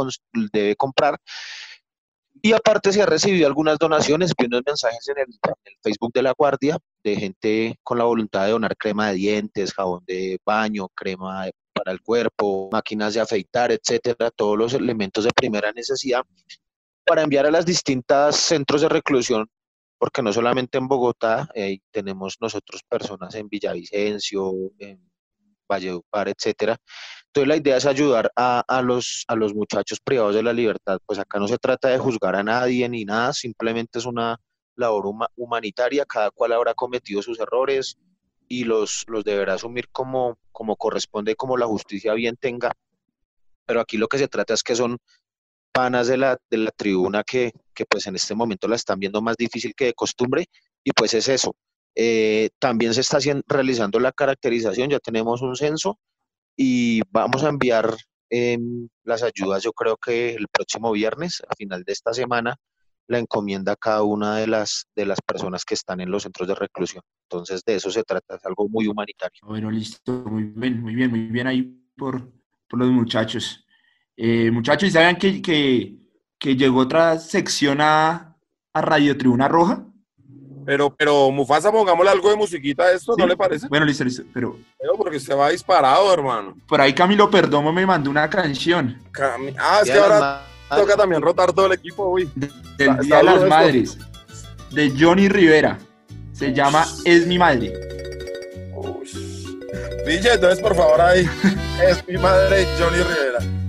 debe 0.53 0.77
comprar. 0.77 1.19
Y 2.43 2.53
aparte 2.53 2.93
se 2.93 3.01
ha 3.01 3.07
recibido 3.07 3.47
algunas 3.47 3.79
donaciones, 3.79 4.33
vi 4.37 4.47
unos 4.47 4.63
mensajes 4.67 5.09
en 5.09 5.19
el, 5.19 5.27
Facebook 5.83 6.13
de 6.13 6.23
la 6.23 6.35
Guardia 6.37 6.79
de 7.03 7.17
gente 7.17 7.79
con 7.83 7.97
la 7.99 8.05
voluntad 8.05 8.45
de 8.45 8.53
donar 8.53 8.77
crema 8.77 9.09
de 9.09 9.15
dientes, 9.15 9.73
jabón 9.73 10.03
de 10.07 10.39
baño, 10.45 10.89
crema 10.95 11.49
para 11.73 11.93
el 11.93 12.01
cuerpo, 12.03 12.69
máquinas 12.71 13.15
de 13.15 13.21
afeitar, 13.21 13.73
etcétera, 13.73 14.31
todos 14.31 14.59
los 14.59 14.75
elementos 14.75 15.25
de 15.25 15.31
primera 15.31 15.73
necesidad 15.73 16.23
para 17.05 17.23
enviar 17.23 17.47
a 17.47 17.51
las 17.51 17.67
distintas 17.67 18.37
centros 18.37 18.81
de 18.83 18.89
reclusión 18.89 19.49
porque 19.99 20.23
no 20.23 20.33
solamente 20.33 20.79
en 20.79 20.89
Bogotá, 20.89 21.49
eh, 21.55 21.79
tenemos 21.91 22.37
nosotros 22.41 22.83
personas 22.89 23.35
en 23.35 23.49
Villavicencio, 23.49 24.53
en 24.79 25.01
Valledupar, 25.69 26.29
etcétera. 26.29 26.77
Entonces 27.27 27.49
la 27.49 27.57
idea 27.57 27.77
es 27.77 27.87
ayudar 27.87 28.31
a, 28.37 28.65
a, 28.67 28.83
los, 28.83 29.25
a 29.29 29.35
los 29.35 29.55
muchachos 29.55 29.99
privados 30.01 30.35
de 30.35 30.43
la 30.43 30.53
libertad. 30.53 30.99
Pues 31.07 31.19
acá 31.19 31.39
no 31.39 31.49
se 31.49 31.59
trata 31.59 31.89
de 31.89 31.99
juzgar 31.99 32.37
a 32.37 32.43
nadie 32.43 32.89
ni 32.89 33.05
nada, 33.05 33.33
simplemente 33.33 33.99
es 33.99 34.07
una 34.07 34.39
labor 34.77 35.13
humanitaria, 35.37 36.05
cada 36.05 36.31
cual 36.31 36.53
habrá 36.53 36.75
cometido 36.75 37.23
sus 37.23 37.39
errores 37.39 37.97
y 38.49 38.65
los, 38.65 39.05
los 39.07 39.25
deberá 39.25 39.55
asumir 39.55 39.89
como, 39.91 40.39
como 40.53 40.77
corresponde, 40.77 41.37
como 41.37 41.57
la 41.57 41.67
justicia 41.67 42.13
bien 42.15 42.37
tenga. 42.37 42.73
Pero 43.67 43.81
aquí 43.81 43.97
lo 43.97 44.09
que 44.09 44.19
se 44.19 44.29
trata 44.29 44.55
es 44.55 44.63
que 44.63 44.75
son 44.75 44.99
panas 45.73 46.07
de 46.07 46.19
la, 46.19 46.39
de 46.51 46.59
la 46.59 46.71
tribuna 46.71 47.25
que, 47.25 47.53
que, 47.75 47.85
pues 47.85 48.07
en 48.07 48.17
este 48.17 48.35
momento 48.35 48.69
la 48.69 48.77
están 48.77 48.99
viendo 48.99 49.21
más 49.21 49.37
difícil 49.37 49.75
que 49.75 49.87
de 49.87 49.95
costumbre 49.95 50.47
y 50.83 50.93
pues 50.93 51.15
es 51.15 51.29
eso. 51.29 51.55
Eh, 51.95 52.51
también 52.59 52.95
se 52.95 53.03
está 53.03 53.19
haciendo, 53.19 53.43
realizando 53.47 54.01
la 54.01 54.13
caracterización, 54.13 54.91
ya 54.91 54.99
tenemos 54.99 55.43
un 55.43 55.55
censo 55.57 55.99
y 56.57 57.03
vamos 57.11 57.45
a 57.45 57.49
enviar 57.49 57.95
eh, 58.31 58.59
las 59.05 59.23
ayudas 59.23 59.63
yo 59.63 59.73
creo 59.73 59.97
que 59.97 60.35
el 60.35 60.49
próximo 60.49 60.91
viernes, 60.93 61.43
a 61.49 61.55
final 61.55 61.85
de 61.85 61.93
esta 61.93 62.13
semana, 62.13 62.57
la 63.07 63.19
encomienda 63.19 63.73
a 63.73 63.77
cada 63.77 64.03
una 64.03 64.37
de 64.37 64.47
las, 64.47 64.87
de 64.97 65.07
las 65.07 65.21
personas 65.21 65.65
que 65.65 65.75
están 65.75 66.01
en 66.01 66.11
los 66.11 66.23
centros 66.23 66.49
de 66.49 66.55
reclusión. 66.55 67.03
Entonces 67.29 67.63
de 67.65 67.77
eso 67.77 67.91
se 67.91 68.03
trata, 68.03 68.37
es 68.37 68.45
algo 68.45 68.69
muy 68.69 68.87
humanitario. 68.89 69.41
Bueno, 69.43 69.71
listo, 69.71 70.13
muy 70.27 70.45
bien, 70.45 70.81
muy 70.81 70.95
bien, 70.95 71.11
muy 71.11 71.21
bien 71.27 71.47
ahí 71.47 71.63
por, 71.97 72.33
por 72.69 72.79
los 72.79 72.89
muchachos. 72.89 73.65
Eh, 74.17 74.51
muchachos, 74.51 74.93
¿saben 74.93 75.17
que, 75.17 75.97
que, 76.45 76.57
llegó 76.57 76.81
otra 76.81 77.19
sección 77.19 77.81
a, 77.81 78.37
a, 78.73 78.81
Radio 78.81 79.17
Tribuna 79.17 79.49
Roja? 79.49 79.83
Pero, 80.67 80.95
pero 80.95 81.31
Mufasa, 81.31 81.71
pongámosle 81.71 82.11
algo 82.11 82.31
de 82.31 82.37
musiquita 82.37 82.85
a 82.85 82.93
esto, 82.93 83.15
¿no 83.17 83.27
le 83.27 83.37
parece? 83.37 83.69
Bueno, 83.69 83.85
listo, 83.85 84.05
listo, 84.05 84.23
pero... 84.33 84.57
Pero 84.79 84.95
porque 84.97 85.21
se 85.21 85.35
va 85.35 85.51
disparado, 85.51 86.13
hermano. 86.13 86.57
Por 86.67 86.81
ahí 86.81 86.95
Camilo 86.95 87.31
Perdomo 87.31 87.73
me 87.73 87.85
mandó 87.85 88.11
una 88.11 88.29
canción. 88.31 88.99
ah, 89.59 89.81
es 89.83 89.91
que 89.91 89.99
ahora 89.99 90.43
toca 90.71 90.97
también 90.97 91.21
rotar 91.21 91.53
todo 91.53 91.67
el 91.67 91.73
equipo, 91.73 92.09
uy. 92.09 92.31
del 92.35 92.99
Día 93.01 93.19
de 93.19 93.23
las 93.23 93.49
Madres, 93.49 93.99
de 94.71 94.93
Johnny 94.99 95.29
Rivera. 95.29 95.79
Se 96.33 96.53
llama 96.53 96.85
Es 97.05 97.27
mi 97.27 97.39
madre. 97.39 97.73
Uy. 98.75 99.09
DJ, 100.07 100.35
entonces 100.35 100.61
por 100.61 100.75
favor 100.75 101.01
ahí, 101.01 101.29
Es 101.89 102.07
mi 102.07 102.17
madre, 102.17 102.67
Johnny 102.79 103.03
Rivera. 103.03 103.64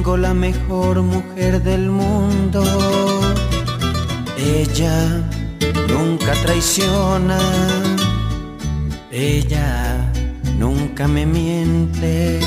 Tengo 0.00 0.16
la 0.16 0.32
mejor 0.32 1.02
mujer 1.02 1.62
del 1.62 1.90
mundo. 1.90 2.64
Ella 4.38 5.22
nunca 5.90 6.32
traiciona. 6.42 7.38
Ella 9.10 10.10
nunca 10.58 11.06
me 11.06 11.26
miente. 11.26 12.40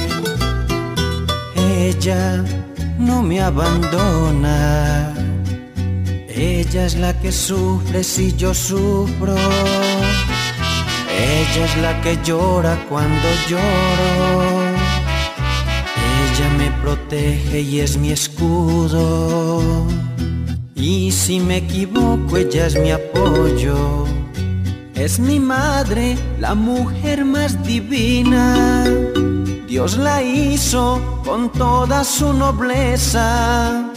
Ella 1.56 2.44
no 2.98 3.22
me 3.22 3.40
abandona. 3.40 5.14
Ella 6.30 6.88
es 6.88 6.96
la 6.96 7.14
que 7.20 7.32
sufre 7.32 8.04
si 8.04 8.36
yo 8.36 8.52
sufro. 8.56 9.36
Ella 11.38 11.66
es 11.66 11.78
la 11.84 12.02
que 12.02 12.18
llora 12.24 12.84
cuando 12.90 13.28
lloro 13.48 14.63
protege 16.84 17.62
y 17.62 17.80
es 17.80 17.98
mi 17.98 18.12
escudo. 18.12 19.88
Y 20.76 21.12
si 21.12 21.40
me 21.40 21.58
equivoco, 21.58 22.36
ella 22.36 22.68
es 22.68 22.76
mi 22.78 22.92
apoyo. 22.92 24.06
Es 24.94 25.18
mi 25.18 25.40
madre, 25.40 26.18
la 26.40 26.54
mujer 26.54 27.24
más 27.24 27.52
divina. 27.64 28.86
Dios 29.66 29.98
la 29.98 30.22
hizo 30.22 31.22
con 31.24 31.50
toda 31.54 32.04
su 32.04 32.34
nobleza. 32.34 33.90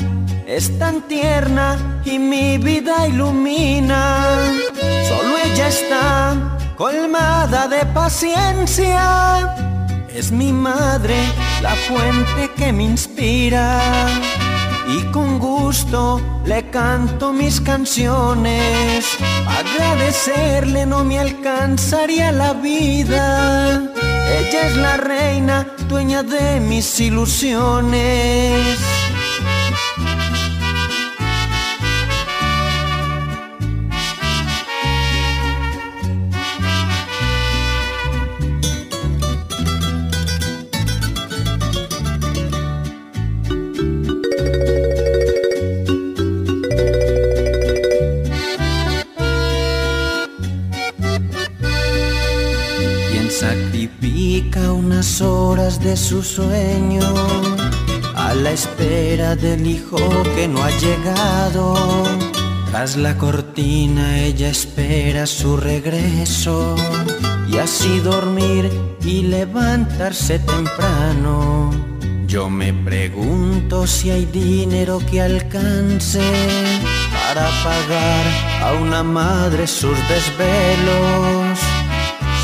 Es 0.47 0.79
tan 0.79 1.03
tierna 1.09 2.01
y 2.05 2.21
mi 2.21 2.57
vida 2.59 3.09
ilumina. 3.09 4.25
Solo 5.09 5.33
ella 5.45 5.69
está 5.69 6.57
colmada 6.77 7.67
de 7.67 7.85
paciencia 7.87 9.67
es 10.17 10.33
mi 10.33 10.51
madre 10.51 11.15
la 11.61 11.75
fuente 11.75 12.51
que 12.57 12.73
me 12.73 12.85
inspira 12.85 13.79
y 14.89 15.03
con 15.13 15.39
gusto 15.39 16.21
le 16.47 16.71
canto 16.71 17.33
mis 17.33 17.61
canciones. 17.61 19.05
Agradecerle 19.47 20.87
no 20.87 21.05
me 21.05 21.19
alcanzaría 21.19 22.33
la 22.33 22.55
vida. 22.55 23.83
Ella 24.39 24.67
es 24.67 24.77
la 24.77 24.97
reina, 24.97 25.67
dueña 25.89 26.23
de 26.23 26.61
mis 26.61 26.99
ilusiones. 26.99 28.96
Su 56.09 56.23
sueño 56.23 57.03
a 58.15 58.33
la 58.33 58.53
espera 58.53 59.35
del 59.35 59.67
hijo 59.67 59.99
que 60.37 60.47
no 60.47 60.63
ha 60.63 60.71
llegado. 60.71 61.75
Tras 62.71 62.97
la 62.97 63.19
cortina 63.19 64.21
ella 64.21 64.49
espera 64.49 65.27
su 65.27 65.57
regreso 65.57 66.77
y 67.49 67.59
así 67.59 67.99
dormir 67.99 68.71
y 69.05 69.23
levantarse 69.23 70.39
temprano. 70.39 71.73
Yo 72.29 72.49
me 72.51 72.73
pregunto 72.73 73.89
si 73.89 74.11
hay 74.11 74.27
dinero 74.27 75.01
que 75.11 75.21
alcance 75.21 76.23
para 77.13 77.47
pagar 77.65 78.25
a 78.63 78.81
una 78.81 79.03
madre 79.03 79.67
sus 79.67 79.99
desvelos, 80.09 81.59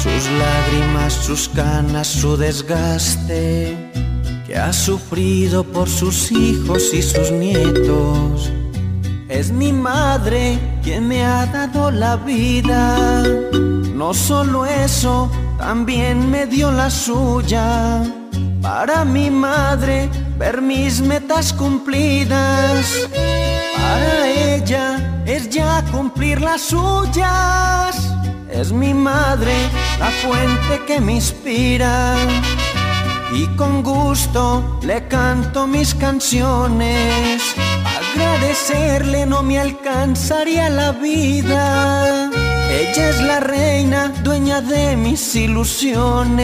sus 0.03 0.29
lágrimas, 0.33 1.13
sus 1.13 1.49
canas, 1.49 2.09
su 2.09 2.37
desgaste 2.37 3.77
que 4.45 4.57
ha 4.57 4.73
sufrido 4.73 5.63
por 5.63 5.89
sus 5.89 6.33
hijos 6.33 6.93
y 6.93 7.03
sus 7.03 7.31
nietos. 7.31 8.51
Es 9.29 9.53
mi 9.53 9.73
madre 9.73 10.59
quien 10.83 11.07
me 11.07 11.25
ha 11.25 11.47
dado 11.47 11.93
la 11.93 12.17
vida. 12.17 13.23
No 13.95 14.13
solo 14.13 14.67
eso, 14.67 15.31
también 15.57 16.29
me 16.29 16.47
dio 16.47 16.73
la 16.73 16.91
suya. 16.91 18.03
Para 18.61 19.05
mi 19.05 19.31
madre, 19.31 20.11
ver 20.37 20.61
mis 20.61 21.01
metas 21.01 21.53
cumplidas. 21.53 23.09
Para 23.77 24.29
ella 24.29 25.23
es 25.27 25.49
ya 25.49 25.85
cumplir 25.93 26.41
las 26.41 26.63
suyas. 26.63 28.22
Es 28.53 28.71
mi 28.71 28.93
madre 28.95 29.53
la 29.99 30.11
fuente 30.11 30.85
que 30.87 31.01
me 31.01 31.15
inspira 31.15 32.15
y 33.35 33.47
con 33.57 33.83
gusto 33.83 34.79
le 34.83 35.09
canto 35.09 35.67
mis 35.67 35.95
canciones. 35.95 37.43
Agradecerle 38.15 39.25
no 39.27 39.43
me 39.43 39.59
alcanzaría 39.59 40.69
la 40.69 40.93
vida. 40.93 42.31
Ella 42.71 43.09
es 43.09 43.21
la 43.21 43.41
reina, 43.41 44.13
dueña 44.23 44.61
de 44.61 44.97
mis 44.97 45.35
ilusiones. 45.35 46.39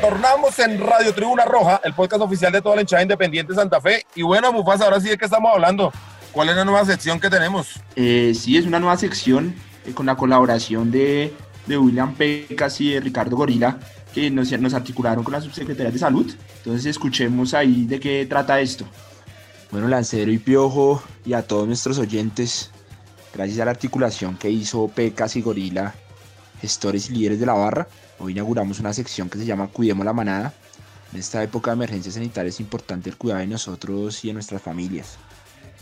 Retornamos 0.00 0.58
en 0.60 0.80
Radio 0.80 1.12
Tribuna 1.12 1.44
Roja, 1.44 1.78
el 1.84 1.92
podcast 1.92 2.22
oficial 2.22 2.50
de 2.50 2.62
toda 2.62 2.74
la 2.74 2.80
hinchada 2.80 3.02
independiente 3.02 3.52
Santa 3.52 3.82
Fe. 3.82 4.06
Y 4.14 4.22
bueno, 4.22 4.50
Mufasa, 4.50 4.84
ahora 4.84 4.98
sí 4.98 5.10
de 5.10 5.18
qué 5.18 5.26
estamos 5.26 5.52
hablando. 5.52 5.92
¿Cuál 6.32 6.48
es 6.48 6.56
la 6.56 6.64
nueva 6.64 6.86
sección 6.86 7.20
que 7.20 7.28
tenemos? 7.28 7.78
Eh, 7.96 8.32
sí, 8.34 8.56
es 8.56 8.64
una 8.64 8.80
nueva 8.80 8.96
sección 8.96 9.54
eh, 9.84 9.92
con 9.92 10.06
la 10.06 10.16
colaboración 10.16 10.90
de, 10.90 11.34
de 11.66 11.76
William 11.76 12.14
Pecas 12.14 12.80
y 12.80 12.92
de 12.92 13.00
Ricardo 13.00 13.36
Gorila, 13.36 13.78
que 14.14 14.30
nos, 14.30 14.50
nos 14.58 14.72
articularon 14.72 15.22
con 15.22 15.34
la 15.34 15.42
subsecretaría 15.42 15.92
de 15.92 15.98
salud. 15.98 16.34
Entonces 16.56 16.86
escuchemos 16.86 17.52
ahí 17.52 17.84
de 17.84 18.00
qué 18.00 18.24
trata 18.24 18.58
esto. 18.58 18.86
Bueno, 19.70 19.86
Lancero 19.86 20.32
y 20.32 20.38
Piojo 20.38 21.02
y 21.26 21.34
a 21.34 21.42
todos 21.42 21.66
nuestros 21.66 21.98
oyentes, 21.98 22.70
gracias 23.34 23.60
a 23.60 23.66
la 23.66 23.72
articulación 23.72 24.38
que 24.38 24.48
hizo 24.48 24.88
Pecas 24.88 25.36
y 25.36 25.42
Gorila, 25.42 25.94
gestores 26.62 27.10
y 27.10 27.16
líderes 27.16 27.38
de 27.38 27.44
la 27.44 27.52
barra, 27.52 27.86
hoy 28.20 28.32
inauguramos 28.32 28.78
una 28.80 28.92
sección 28.92 29.28
que 29.30 29.38
se 29.38 29.46
llama 29.46 29.68
Cuidemos 29.68 30.04
la 30.04 30.12
Manada. 30.12 30.52
En 31.12 31.18
esta 31.18 31.42
época 31.42 31.70
de 31.70 31.76
emergencia 31.76 32.12
sanitaria 32.12 32.50
es 32.50 32.60
importante 32.60 33.10
el 33.10 33.16
cuidado 33.16 33.40
de 33.40 33.46
nosotros 33.46 34.24
y 34.24 34.28
de 34.28 34.34
nuestras 34.34 34.62
familias. 34.62 35.18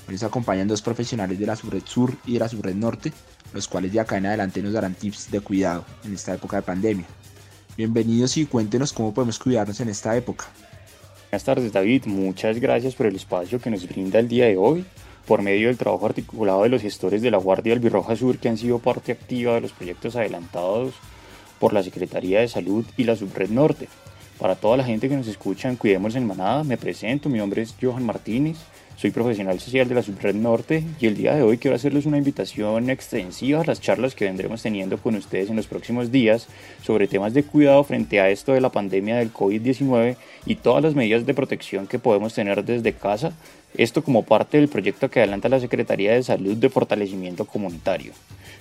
Hoy 0.07 0.15
nos 0.15 0.23
acompañan 0.23 0.69
dos 0.69 0.81
profesionales 0.81 1.39
de 1.39 1.47
la 1.47 1.57
Subred 1.57 1.83
Sur 1.85 2.15
y 2.25 2.35
de 2.35 2.39
la 2.39 2.49
Subred 2.49 2.75
Norte, 2.75 3.13
los 3.53 3.69
cuales 3.69 3.93
de 3.93 4.01
acá 4.01 4.17
en 4.17 4.27
adelante 4.27 4.63
nos 4.63 4.73
darán 4.73 4.95
tips 4.95 5.31
de 5.31 5.41
cuidado 5.41 5.85
en 6.05 6.15
esta 6.15 6.33
época 6.33 6.57
de 6.57 6.63
pandemia. 6.63 7.05
Bienvenidos 7.77 8.37
y 8.37 8.47
cuéntenos 8.47 8.93
cómo 8.93 9.13
podemos 9.13 9.39
cuidarnos 9.39 9.81
en 9.81 9.89
esta 9.89 10.17
época. 10.17 10.47
Buenas 11.31 11.45
tardes 11.45 11.73
David, 11.73 12.07
muchas 12.07 12.59
gracias 12.59 12.95
por 12.95 13.07
el 13.07 13.17
espacio 13.17 13.61
que 13.61 13.71
nos 13.71 13.87
brinda 13.87 14.19
el 14.19 14.29
día 14.29 14.47
de 14.47 14.57
hoy 14.57 14.87
por 15.27 15.43
medio 15.43 15.67
del 15.67 15.77
trabajo 15.77 16.07
articulado 16.07 16.63
de 16.63 16.71
los 16.71 16.81
gestores 16.81 17.21
de 17.21 17.31
la 17.31 17.37
Guardia 17.37 17.75
Albirroja 17.75 18.17
Sur 18.17 18.39
que 18.39 18.49
han 18.49 18.57
sido 18.57 18.79
parte 18.79 19.13
activa 19.13 19.55
de 19.55 19.61
los 19.61 19.73
proyectos 19.73 20.17
adelantados 20.17 20.95
por 21.59 21.73
la 21.73 21.83
Secretaría 21.83 22.41
de 22.41 22.49
Salud 22.49 22.85
y 22.97 23.05
la 23.05 23.17
Subred 23.17 23.51
Norte. 23.51 23.89
Para 24.39 24.55
toda 24.55 24.77
la 24.77 24.85
gente 24.85 25.09
que 25.09 25.17
nos 25.17 25.27
escucha 25.27 25.69
en 25.69 25.77
Cuidemos 25.77 26.15
en 26.15 26.27
Manada, 26.27 26.63
me 26.63 26.77
presento, 26.77 27.29
mi 27.29 27.39
nombre 27.39 27.63
es 27.63 27.75
Johan 27.81 28.07
Martínez, 28.07 28.57
soy 28.99 29.13
profesional 29.13 29.61
social 29.61 29.89
de 29.89 29.95
la 29.95 30.03
Subred 30.03 30.35
Norte 30.35 30.83
y 31.01 31.07
el 31.07 31.17
día 31.17 31.33
de 31.33 31.43
hoy 31.43 31.59
quiero 31.59 31.77
hacerles 31.77 32.05
una 32.05 32.19
invitación 32.19 32.91
extensiva 32.91 33.61
a 33.61 33.65
las 33.65 33.81
charlas 33.81 34.17
que 34.17 34.25
vendremos 34.25 34.61
teniendo 34.61 34.99
con 34.99 35.15
ustedes 35.15 35.51
en 35.51 35.55
los 35.55 35.69
próximos 35.69 36.11
días 36.11 36.49
sobre 36.83 37.07
temas 37.07 37.33
de 37.33 37.45
cuidado 37.45 37.85
frente 37.85 38.21
a 38.21 38.29
esto 38.29 38.55
de 38.55 38.61
la 38.61 38.73
pandemia 38.73 39.19
del 39.19 39.33
COVID-19 39.33 40.17
y 40.47 40.57
todas 40.57 40.83
las 40.83 40.97
medidas 40.97 41.27
de 41.27 41.35
protección 41.35 41.87
que 41.87 42.01
podemos 42.01 42.35
tener 42.35 42.65
desde 42.65 42.93
casa, 42.93 43.35
esto 43.75 44.03
como 44.03 44.23
parte 44.23 44.59
del 44.59 44.69
proyecto 44.69 45.11
que 45.11 45.21
adelanta 45.21 45.49
la 45.49 45.61
Secretaría 45.61 46.13
de 46.13 46.23
Salud 46.23 46.57
de 46.57 46.69
Fortalecimiento 46.69 47.45
Comunitario. 47.45 48.13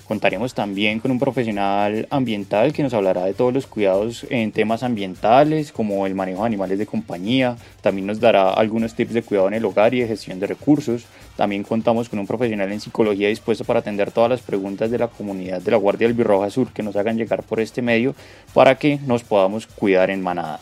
Contaremos 0.08 0.54
también 0.54 1.02
con 1.02 1.12
un 1.12 1.20
profesional 1.20 2.08
ambiental 2.10 2.72
que 2.72 2.82
nos 2.82 2.93
hablará 2.93 3.26
de 3.26 3.34
todos 3.34 3.54
los 3.54 3.67
cuidados 3.67 4.26
en 4.30 4.54
temas 4.54 4.82
ambientales, 4.82 5.74
como 5.74 6.08
el 6.08 6.15
manejo 6.15 6.43
de 6.43 6.48
animales 6.48 6.80
de 6.80 6.86
compañía. 6.86 7.58
También 7.82 8.08
nos 8.08 8.22
dará 8.22 8.52
algunos 8.52 8.96
tips 8.96 9.13
de 9.13 9.22
cuidado 9.22 9.50
en 9.50 9.56
el 9.56 9.65
hogar 9.65 9.93
y 9.93 10.00
de 10.00 10.08
gestión 10.08 10.39
de 10.39 10.48
recursos. 10.48 11.06
También 11.36 11.63
contamos 11.63 12.08
con 12.08 12.20
un 12.20 12.28
profesional 12.28 12.72
en 12.72 12.80
psicología 12.80 13.28
dispuesto 13.28 13.65
para 13.65 13.82
atender 13.82 14.12
todas 14.12 14.30
las 14.30 14.41
preguntas 14.41 14.89
de 14.91 14.98
la 14.98 15.10
comunidad 15.10 15.62
de 15.62 15.72
la 15.72 15.78
Guardia 15.78 16.08
del 16.08 16.15
Birroja 16.15 16.50
Sur 16.52 16.72
que 16.72 16.84
nos 16.84 16.96
hagan 16.96 17.17
llegar 17.17 17.43
por 17.43 17.60
este 17.60 17.82
medio 17.82 18.15
para 18.54 18.76
que 18.76 19.00
nos 19.06 19.24
podamos 19.24 19.67
cuidar 19.67 20.10
en 20.10 20.22
manada. 20.22 20.62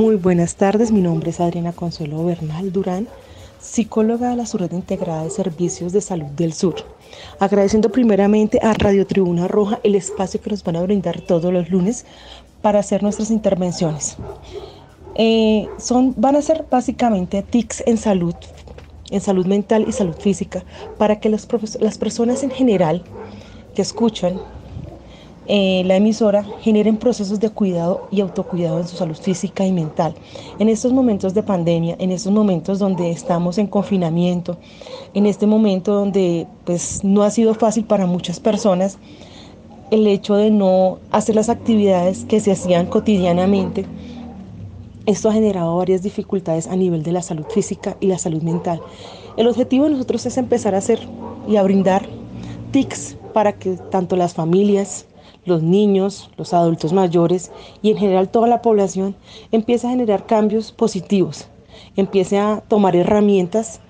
Muy 0.00 0.16
buenas 0.16 0.54
tardes, 0.54 0.92
mi 0.92 1.02
nombre 1.02 1.28
es 1.28 1.40
Adriana 1.40 1.74
Consuelo 1.74 2.24
Bernal 2.24 2.72
Durán 2.72 3.06
psicóloga 3.60 4.30
de 4.30 4.36
la 4.36 4.46
Subred 4.46 4.72
Integrada 4.72 5.24
de 5.24 5.28
Servicios 5.28 5.92
de 5.92 6.00
Salud 6.00 6.28
del 6.28 6.54
Sur. 6.54 6.76
Agradeciendo 7.38 7.92
primeramente 7.92 8.60
a 8.62 8.72
Radio 8.72 9.06
Tribuna 9.06 9.46
Roja 9.46 9.78
el 9.84 9.94
espacio 9.94 10.40
que 10.40 10.48
nos 10.48 10.64
van 10.64 10.76
a 10.76 10.82
brindar 10.82 11.20
todos 11.20 11.52
los 11.52 11.68
lunes 11.68 12.06
para 12.62 12.78
hacer 12.78 13.02
nuestras 13.02 13.30
intervenciones. 13.30 14.16
Eh, 15.16 15.68
son, 15.78 16.14
van 16.16 16.36
a 16.36 16.40
ser 16.40 16.64
básicamente 16.70 17.42
TICs 17.42 17.82
en 17.84 17.98
salud, 17.98 18.34
en 19.10 19.20
salud 19.20 19.44
mental 19.44 19.84
y 19.86 19.92
salud 19.92 20.16
física, 20.18 20.64
para 20.96 21.20
que 21.20 21.28
las 21.28 21.98
personas 21.98 22.42
en 22.42 22.52
general 22.52 23.04
que 23.74 23.82
escuchan 23.82 24.40
eh, 25.46 25.82
la 25.86 25.96
emisora 25.96 26.44
generen 26.60 26.96
procesos 26.96 27.40
de 27.40 27.50
cuidado 27.50 28.06
y 28.10 28.20
autocuidado 28.20 28.78
en 28.78 28.86
su 28.86 28.96
salud 28.96 29.16
física 29.16 29.66
y 29.66 29.72
mental. 29.72 30.14
En 30.58 30.68
estos 30.68 30.92
momentos 30.92 31.34
de 31.34 31.42
pandemia, 31.42 31.96
en 31.98 32.12
estos 32.12 32.32
momentos 32.32 32.78
donde 32.78 33.10
estamos 33.10 33.58
en 33.58 33.66
confinamiento, 33.66 34.58
en 35.14 35.26
este 35.26 35.46
momento 35.46 35.94
donde 35.94 36.46
pues 36.64 37.02
no 37.02 37.22
ha 37.22 37.30
sido 37.30 37.54
fácil 37.54 37.84
para 37.84 38.06
muchas 38.06 38.38
personas 38.38 38.98
el 39.90 40.06
hecho 40.06 40.36
de 40.36 40.50
no 40.50 40.98
hacer 41.10 41.34
las 41.34 41.48
actividades 41.48 42.24
que 42.24 42.38
se 42.38 42.52
hacían 42.52 42.86
cotidianamente, 42.86 43.86
esto 45.06 45.28
ha 45.28 45.32
generado 45.32 45.76
varias 45.76 46.02
dificultades 46.02 46.68
a 46.68 46.76
nivel 46.76 47.02
de 47.02 47.12
la 47.12 47.22
salud 47.22 47.46
física 47.48 47.96
y 47.98 48.06
la 48.06 48.18
salud 48.18 48.42
mental. 48.42 48.80
El 49.36 49.48
objetivo 49.48 49.84
de 49.86 49.92
nosotros 49.92 50.24
es 50.26 50.36
empezar 50.36 50.74
a 50.74 50.78
hacer 50.78 51.00
y 51.48 51.56
a 51.56 51.62
brindar 51.62 52.06
TICs 52.70 53.16
para 53.32 53.54
que 53.54 53.76
tanto 53.90 54.14
las 54.16 54.34
familias, 54.34 55.06
los 55.44 55.62
niños, 55.62 56.30
los 56.36 56.52
adultos 56.52 56.92
mayores 56.92 57.50
y 57.82 57.90
en 57.90 57.96
general 57.96 58.28
toda 58.28 58.48
la 58.48 58.62
población 58.62 59.14
empiece 59.52 59.86
a 59.86 59.90
generar 59.90 60.26
cambios 60.26 60.72
positivos, 60.72 61.48
empiece 61.96 62.38
a 62.38 62.62
tomar 62.68 62.96
herramientas 62.96 63.80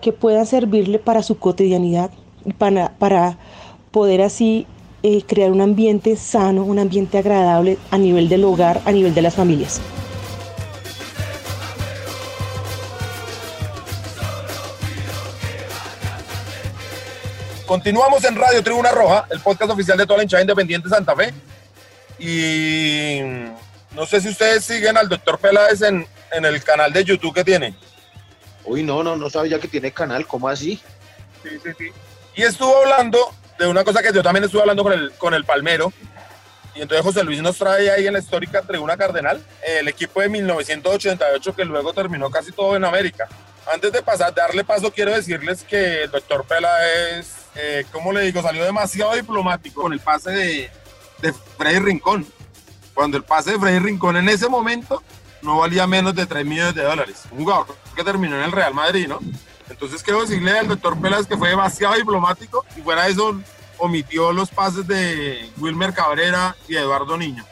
que 0.00 0.12
puedan 0.12 0.46
servirle 0.46 0.98
para 0.98 1.22
su 1.22 1.38
cotidianidad 1.38 2.10
y 2.44 2.52
para, 2.52 2.96
para 2.98 3.38
poder 3.90 4.22
así 4.22 4.66
eh, 5.02 5.22
crear 5.26 5.50
un 5.50 5.60
ambiente 5.60 6.16
sano, 6.16 6.64
un 6.64 6.78
ambiente 6.78 7.18
agradable 7.18 7.78
a 7.90 7.98
nivel 7.98 8.28
del 8.28 8.44
hogar, 8.44 8.80
a 8.84 8.92
nivel 8.92 9.14
de 9.14 9.22
las 9.22 9.34
familias. 9.34 9.80
Continuamos 17.74 18.22
en 18.22 18.36
Radio 18.36 18.62
Tribuna 18.62 18.92
Roja, 18.92 19.26
el 19.30 19.40
podcast 19.40 19.72
oficial 19.72 19.98
de 19.98 20.06
toda 20.06 20.18
la 20.18 20.22
hinchada 20.22 20.40
independiente 20.40 20.88
Santa 20.88 21.16
Fe. 21.16 21.34
Y 22.20 23.18
no 23.90 24.06
sé 24.06 24.20
si 24.20 24.28
ustedes 24.28 24.64
siguen 24.64 24.96
al 24.96 25.08
doctor 25.08 25.40
Peláez 25.40 25.82
en, 25.82 26.06
en 26.30 26.44
el 26.44 26.62
canal 26.62 26.92
de 26.92 27.02
YouTube 27.02 27.34
que 27.34 27.42
tiene. 27.42 27.74
Uy, 28.64 28.84
no, 28.84 29.02
no, 29.02 29.16
no 29.16 29.28
sabía 29.28 29.58
que 29.58 29.66
tiene 29.66 29.90
canal, 29.90 30.24
¿cómo 30.24 30.48
así? 30.48 30.80
Sí, 31.42 31.50
sí, 31.64 31.70
sí. 31.76 31.88
Y 32.36 32.42
estuvo 32.42 32.76
hablando 32.76 33.34
de 33.58 33.66
una 33.66 33.82
cosa 33.82 34.04
que 34.04 34.12
yo 34.12 34.22
también 34.22 34.44
estuve 34.44 34.60
hablando 34.60 34.84
con 34.84 34.92
el, 34.92 35.10
con 35.14 35.34
el 35.34 35.44
Palmero, 35.44 35.92
Y 36.76 36.82
entonces 36.82 37.04
José 37.04 37.24
Luis 37.24 37.42
nos 37.42 37.58
trae 37.58 37.90
ahí 37.90 38.06
en 38.06 38.12
la 38.12 38.20
histórica 38.20 38.62
Tribuna 38.62 38.96
Cardenal 38.96 39.42
el 39.66 39.88
equipo 39.88 40.20
de 40.20 40.28
1988 40.28 41.56
que 41.56 41.64
luego 41.64 41.92
terminó 41.92 42.30
casi 42.30 42.52
todo 42.52 42.76
en 42.76 42.84
América. 42.84 43.28
Antes 43.66 43.90
de 43.90 44.00
pasar, 44.00 44.32
darle 44.32 44.62
paso, 44.62 44.92
quiero 44.92 45.10
decirles 45.10 45.64
que 45.64 46.04
el 46.04 46.10
doctor 46.12 46.44
Pela 46.44 46.70
es, 46.88 47.33
eh, 47.56 47.84
como 47.92 48.12
le 48.12 48.22
digo, 48.22 48.42
salió 48.42 48.64
demasiado 48.64 49.14
diplomático 49.14 49.82
con 49.82 49.92
el 49.92 50.00
pase 50.00 50.30
de, 50.30 50.70
de 51.20 51.32
Freddy 51.32 51.78
Rincón. 51.78 52.26
Cuando 52.94 53.16
el 53.16 53.24
pase 53.24 53.52
de 53.52 53.58
Freddy 53.58 53.78
Rincón 53.78 54.16
en 54.16 54.28
ese 54.28 54.48
momento 54.48 55.02
no 55.42 55.58
valía 55.58 55.86
menos 55.86 56.14
de 56.14 56.26
3 56.26 56.44
millones 56.44 56.74
de 56.74 56.82
dólares. 56.82 57.22
Un 57.30 57.38
jugador 57.38 57.66
que 57.94 58.02
terminó 58.02 58.36
en 58.36 58.44
el 58.44 58.52
Real 58.52 58.74
Madrid, 58.74 59.08
¿no? 59.08 59.20
Entonces 59.68 60.02
quiero 60.02 60.22
decirle 60.22 60.58
al 60.58 60.68
doctor 60.68 61.00
Pelas 61.00 61.26
que 61.26 61.36
fue 61.36 61.50
demasiado 61.50 61.94
diplomático 61.94 62.64
y 62.76 62.80
fuera 62.80 63.04
de 63.04 63.12
eso 63.12 63.40
omitió 63.78 64.32
los 64.32 64.50
pases 64.50 64.86
de 64.86 65.50
Wilmer 65.58 65.92
Cabrera 65.92 66.56
y 66.68 66.76
Eduardo 66.76 67.16
Niño. 67.16 67.44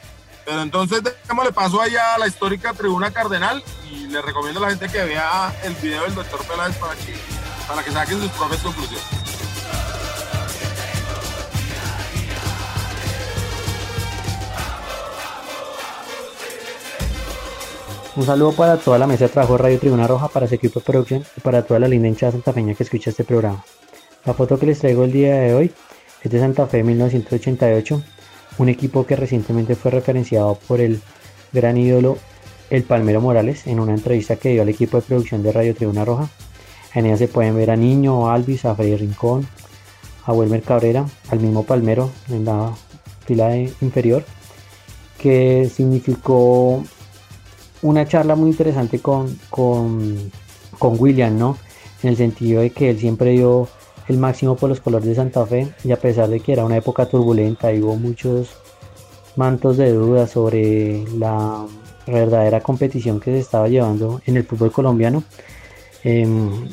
Pero 0.44 0.62
entonces 0.62 1.02
le 1.02 1.52
paso 1.52 1.80
allá 1.80 2.14
a 2.14 2.18
la 2.18 2.26
histórica 2.26 2.72
tribuna 2.72 3.10
Cardenal 3.10 3.62
y 3.90 4.06
le 4.06 4.20
recomiendo 4.20 4.60
a 4.60 4.64
la 4.64 4.70
gente 4.70 4.88
que 4.88 5.02
vea 5.04 5.54
el 5.64 5.74
video 5.74 6.02
del 6.02 6.14
doctor 6.14 6.44
Peláez 6.46 6.76
para 6.76 6.94
que, 6.94 7.14
para 7.66 7.82
que 7.82 7.90
saquen 7.90 8.20
sus 8.20 8.30
propias 8.32 8.60
conclusiones. 8.60 9.21
Un 18.14 18.26
saludo 18.26 18.52
para 18.52 18.76
toda 18.76 18.98
la 18.98 19.06
mesa 19.06 19.24
de 19.24 19.30
trabajo 19.30 19.54
de 19.54 19.62
Radio 19.62 19.78
Tribuna 19.78 20.06
Roja, 20.06 20.28
para 20.28 20.46
su 20.46 20.54
equipo 20.54 20.80
de 20.80 20.84
producción 20.84 21.24
y 21.34 21.40
para 21.40 21.62
toda 21.62 21.80
la 21.80 21.88
linda 21.88 22.08
hinchada 22.08 22.32
santafeña 22.32 22.74
que 22.74 22.82
escucha 22.82 23.08
este 23.08 23.24
programa. 23.24 23.64
La 24.26 24.34
foto 24.34 24.58
que 24.58 24.66
les 24.66 24.80
traigo 24.80 25.04
el 25.04 25.12
día 25.12 25.34
de 25.36 25.54
hoy 25.54 25.72
es 26.22 26.30
de 26.30 26.38
Santa 26.38 26.66
Fe 26.66 26.82
1988, 26.82 28.02
un 28.58 28.68
equipo 28.68 29.06
que 29.06 29.16
recientemente 29.16 29.76
fue 29.76 29.92
referenciado 29.92 30.58
por 30.68 30.82
el 30.82 31.00
gran 31.54 31.78
ídolo 31.78 32.18
El 32.68 32.82
Palmero 32.82 33.22
Morales 33.22 33.66
en 33.66 33.80
una 33.80 33.94
entrevista 33.94 34.36
que 34.36 34.50
dio 34.50 34.60
al 34.60 34.68
equipo 34.68 34.98
de 34.98 35.04
producción 35.04 35.42
de 35.42 35.50
Radio 35.50 35.74
Tribuna 35.74 36.04
Roja. 36.04 36.28
En 36.92 37.06
ella 37.06 37.16
se 37.16 37.28
pueden 37.28 37.56
ver 37.56 37.70
a 37.70 37.76
Niño, 37.76 38.28
a 38.28 38.34
Alvis, 38.34 38.66
a 38.66 38.74
Freddy 38.74 38.94
Rincón, 38.94 39.48
a 40.26 40.34
Wilmer 40.34 40.60
Cabrera, 40.60 41.06
al 41.30 41.40
mismo 41.40 41.64
Palmero 41.64 42.10
en 42.28 42.44
la 42.44 42.74
fila 43.24 43.56
inferior, 43.56 44.22
que 45.16 45.70
significó 45.74 46.84
una 47.82 48.06
charla 48.06 48.34
muy 48.34 48.50
interesante 48.50 49.00
con, 49.00 49.38
con, 49.50 50.30
con 50.78 50.96
William, 50.98 51.36
¿no? 51.36 51.58
En 52.02 52.10
el 52.10 52.16
sentido 52.16 52.60
de 52.62 52.70
que 52.70 52.90
él 52.90 52.98
siempre 52.98 53.30
dio 53.30 53.68
el 54.08 54.18
máximo 54.18 54.56
por 54.56 54.68
los 54.68 54.80
colores 54.80 55.06
de 55.08 55.14
Santa 55.14 55.46
Fe 55.46 55.72
y 55.84 55.92
a 55.92 55.96
pesar 55.96 56.28
de 56.28 56.40
que 56.40 56.52
era 56.52 56.64
una 56.64 56.76
época 56.76 57.06
turbulenta 57.06 57.72
y 57.72 57.80
hubo 57.80 57.96
muchos 57.96 58.50
mantos 59.36 59.76
de 59.76 59.92
duda 59.92 60.26
sobre 60.26 61.04
la 61.16 61.66
verdadera 62.06 62.60
competición 62.60 63.20
que 63.20 63.32
se 63.32 63.38
estaba 63.38 63.68
llevando 63.68 64.20
en 64.26 64.36
el 64.36 64.44
fútbol 64.44 64.72
colombiano, 64.72 65.22
em, 66.04 66.68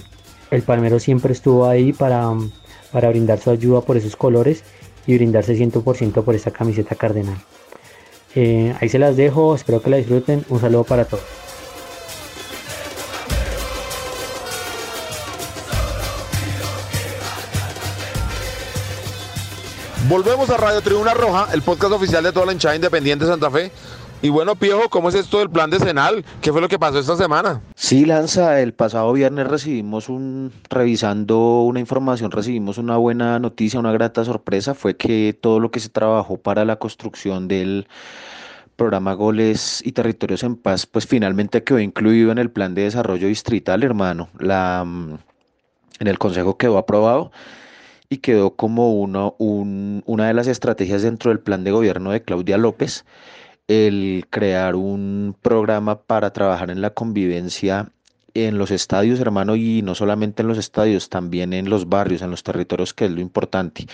el 0.52 0.62
Palmero 0.64 1.00
siempre 1.00 1.34
estuvo 1.34 1.68
ahí 1.68 1.94
para, 1.94 2.32
para 2.92 3.10
brindar 3.10 3.40
su 3.40 3.52
ayuda 3.52 3.82
por 3.82 3.98
esos 3.98 4.16
colores 4.16 4.64
y 5.06 5.16
brindarse 5.16 5.56
100% 5.56 6.24
por 6.24 6.36
esa 6.36 6.52
camiseta 6.52 6.96
cardenal. 6.96 7.38
Eh, 8.36 8.76
ahí 8.80 8.90
se 8.90 9.00
las 9.00 9.16
dejo, 9.18 9.56
espero 9.56 9.82
que 9.82 9.90
la 9.90 9.98
disfruten. 9.98 10.46
Un 10.50 10.62
saludo 10.62 10.84
para 10.84 11.06
todos. 11.06 11.24
Volvemos 20.08 20.50
a 20.50 20.58
Radio 20.58 20.82
Tribuna 20.82 21.14
Roja, 21.14 21.50
el 21.54 21.62
podcast 21.62 21.94
oficial 21.94 22.24
de 22.24 22.32
toda 22.32 22.48
la 22.48 22.54
hinchada 22.54 22.76
independiente 22.76 23.26
de 23.26 23.32
Santa 23.32 23.52
Fe. 23.52 23.72
Y 24.22 24.28
bueno, 24.28 24.56
Piojo, 24.56 24.90
¿cómo 24.90 25.08
es 25.08 25.16
esto 25.16 25.40
del 25.40 25.50
plan 25.50 25.70
de 25.70 25.80
Senal? 25.80 26.26
¿Qué 26.42 26.52
fue 26.52 26.60
lo 26.60 26.68
que 26.68 26.78
pasó 26.78 27.00
esta 27.00 27.16
semana? 27.16 27.62
Sí, 27.76 28.04
Lanza, 28.06 28.60
el 28.60 28.74
pasado 28.74 29.14
viernes 29.14 29.48
recibimos 29.48 30.10
un, 30.10 30.52
revisando 30.70 31.62
una 31.62 31.80
información, 31.80 32.30
recibimos 32.30 32.78
una 32.78 32.98
buena 32.98 33.40
noticia, 33.40 33.80
una 33.80 33.94
grata 33.94 34.26
sorpresa, 34.26 34.74
fue 34.74 34.98
que 34.98 35.38
todo 35.40 35.62
lo 35.62 35.72
que 35.72 35.80
se 35.80 35.88
trabajó 35.88 36.36
para 36.36 36.66
la 36.66 36.76
construcción 36.76 37.48
del 37.48 37.88
programa 38.76 39.14
Goles 39.14 39.82
y 39.86 39.94
Territorios 39.94 40.44
en 40.44 40.58
Paz, 40.58 40.86
pues 40.86 41.08
finalmente 41.08 41.64
quedó 41.64 41.80
incluido 41.80 42.34
en 42.34 42.40
el 42.40 42.52
plan 42.52 42.76
de 42.76 42.84
desarrollo 42.84 43.28
distrital, 43.28 43.84
hermano. 43.84 44.28
La, 44.38 44.84
mm, 44.86 45.18
en 46.00 46.08
el 46.08 46.20
Consejo 46.20 46.58
quedó 46.58 46.78
aprobado 46.78 47.32
y 48.10 48.18
quedó 48.18 48.56
como 48.56 48.92
uno, 48.94 49.36
una 49.38 50.28
de 50.28 50.34
las 50.34 50.48
estrategias 50.48 51.04
dentro 51.04 51.30
del 51.32 51.40
plan 51.40 51.64
de 51.64 51.72
gobierno 51.72 52.12
de 52.12 52.22
Claudia 52.22 52.58
López 52.58 53.06
el 53.70 54.26
crear 54.30 54.76
un 54.76 55.36
programa 55.42 56.02
para 56.02 56.34
trabajar 56.34 56.72
en 56.72 56.82
la 56.82 56.90
convivencia 56.90 57.92
en 58.34 58.58
los 58.58 58.72
estadios, 58.72 59.20
hermano, 59.20 59.56
y 59.56 59.82
no 59.84 59.96
solamente 59.96 60.42
en 60.42 60.48
los 60.48 60.58
estadios, 60.58 61.10
también 61.10 61.54
en 61.54 61.70
los 61.70 61.88
barrios, 61.88 62.22
en 62.22 62.32
los 62.32 62.44
territorios, 62.44 62.94
que 62.94 63.06
es 63.06 63.12
lo 63.12 63.22
importante. 63.22 63.86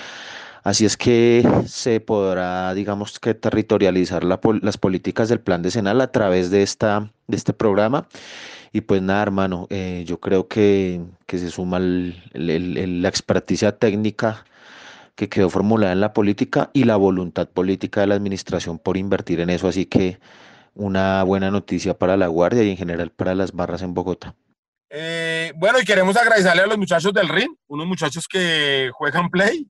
Así 0.64 0.86
es 0.86 0.98
que 0.98 1.48
se 1.68 2.00
podrá, 2.00 2.74
digamos 2.74 3.20
que 3.20 3.34
territorializar 3.34 4.24
las 4.24 4.78
políticas 4.78 5.30
del 5.30 5.40
plan 5.40 5.62
decenal 5.62 6.02
a 6.02 6.12
través 6.12 6.50
de, 6.50 6.64
esta, 6.64 7.12
de 7.28 7.38
este 7.38 7.54
programa 7.54 8.08
y 8.76 8.82
pues 8.82 9.02
nada, 9.02 9.22
hermano, 9.24 9.68
eh, 9.70 10.04
yo 10.06 10.20
creo 10.20 10.48
que, 10.48 11.02
se 11.28 11.50
suma 11.50 11.80
la 11.80 13.08
experticia 13.08 13.78
técnica 13.78 14.46
que 15.15 15.30
quedó 15.30 15.49
formulada 15.49 15.93
en 15.93 16.01
la 16.01 16.13
política 16.13 16.69
y 16.73 16.84
la 16.84 16.97
voluntad 16.97 17.47
política 17.47 18.01
de 18.01 18.08
la 18.08 18.15
administración 18.15 18.80
por 18.80 18.97
invertir 18.97 19.39
en 19.39 19.49
eso. 19.49 19.67
Así 19.67 19.86
que 19.86 20.19
una 20.73 21.23
buena 21.23 21.49
noticia 21.51 21.97
para 21.97 22.17
la 22.17 22.28
Guardia 22.28 22.63
y 22.63 22.69
en 22.69 22.78
general 22.78 23.12
para 23.12 23.34
las 23.34 23.54
barras 23.54 23.82
en 23.82 23.93
Bogotá. 23.93 24.36
Eh, 24.89 25.54
bueno, 25.56 25.80
y 25.80 25.86
queremos 25.86 26.15
agradecerle 26.17 26.63
a 26.63 26.67
los 26.67 26.78
muchachos 26.78 27.13
del 27.13 27.30
RIN, 27.30 27.58
unos 27.67 27.88
muchachos 27.88 28.28
que 28.28 28.91
juegan 28.93 29.30
play, 29.30 29.67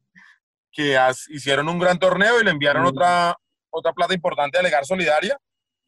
que 0.71 0.97
hicieron 1.29 1.69
un 1.69 1.79
gran 1.79 1.99
torneo 1.99 2.41
y 2.41 2.43
le 2.43 2.51
enviaron 2.51 2.83
mm. 2.83 2.87
otra, 2.87 3.37
otra 3.69 3.93
plata 3.93 4.13
importante 4.13 4.57
a 4.57 4.63
Legar 4.63 4.85
Solidaria. 4.85 5.37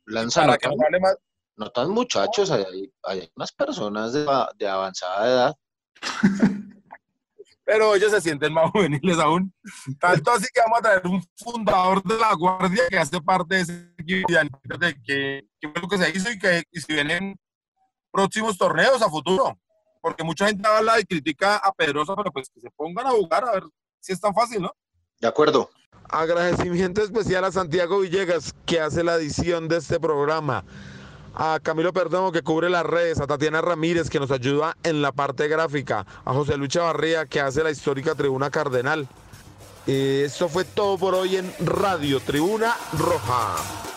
Lanza, 0.06 0.46
para 0.46 0.58
que 0.58 0.70
no 0.70 0.76
más, 1.02 1.17
no 1.58 1.70
tan 1.72 1.89
muchachos, 1.89 2.50
hay, 2.52 2.91
hay 3.04 3.30
unas 3.36 3.52
personas 3.52 4.13
de, 4.13 4.26
de 4.58 4.67
avanzada 4.67 5.28
edad. 5.28 5.56
Pero 7.68 7.96
ellos 7.96 8.12
se 8.12 8.22
sienten 8.22 8.54
más 8.54 8.72
juveniles 8.72 9.20
aún. 9.20 9.54
Tanto 10.00 10.32
así 10.32 10.46
que 10.54 10.62
vamos 10.62 10.80
a 10.80 10.82
traer 10.82 11.02
un 11.06 11.22
fundador 11.36 12.02
de 12.02 12.18
la 12.18 12.34
Guardia 12.34 12.84
que 12.90 12.98
hace 12.98 13.20
parte 13.20 13.56
de 13.56 13.62
ese 13.62 13.94
equipo 13.98 14.34
de 14.80 14.96
que, 15.04 15.46
que 15.60 15.82
lo 15.82 15.88
que 15.90 15.98
se 15.98 16.10
hizo 16.12 16.32
y 16.32 16.40
que 16.40 16.64
y 16.72 16.80
si 16.80 16.94
vienen 16.94 17.38
próximos 18.10 18.58
torneos 18.58 19.02
a 19.02 19.10
futuro. 19.10 19.60
Porque 20.02 20.24
mucha 20.24 20.48
gente 20.48 20.66
habla 20.66 20.98
y 20.98 21.04
critica 21.04 21.58
a 21.58 21.74
Pedrosa, 21.74 22.16
pero 22.16 22.32
pues 22.32 22.50
que 22.50 22.62
se 22.62 22.70
pongan 22.72 23.06
a 23.06 23.12
jugar 23.12 23.44
a 23.44 23.52
ver 23.52 23.64
si 24.00 24.14
es 24.14 24.22
tan 24.22 24.34
fácil, 24.34 24.62
¿no? 24.62 24.72
De 25.20 25.28
acuerdo. 25.28 25.70
Agradecimiento 26.10 27.04
especial 27.04 27.44
a 27.44 27.52
Santiago 27.52 28.00
Villegas 28.00 28.56
que 28.66 28.80
hace 28.80 29.04
la 29.04 29.16
edición 29.16 29.68
de 29.68 29.78
este 29.78 30.00
programa 30.00 30.64
a 31.39 31.60
Camilo 31.62 31.93
Perdomo 31.93 32.32
que 32.32 32.41
cubre 32.41 32.67
las 32.69 32.84
redes, 32.84 33.19
a 33.19 33.28
Tatiana 33.28 33.62
Ramírez 33.62 34.10
que 34.10 34.19
nos 34.19 34.32
ayuda 34.32 34.76
en 34.84 35.04
la 35.04 35.12
parte 35.12 35.47
gráfica, 35.47 36.06
a 36.26 36.34
José 36.34 36.58
Lucha 36.58 36.82
Barría 36.82 37.28
que 37.28 37.39
hace 37.39 37.63
la 37.63 37.69
histórica 37.69 38.15
Tribuna 38.15 38.50
Cardenal. 38.50 39.08
Esto 39.86 40.50
fue 40.50 40.65
todo 40.65 40.97
por 40.97 41.13
hoy 41.13 41.38
en 41.38 41.54
Radio 41.60 42.19
Tribuna 42.19 42.76
Roja. 42.97 43.97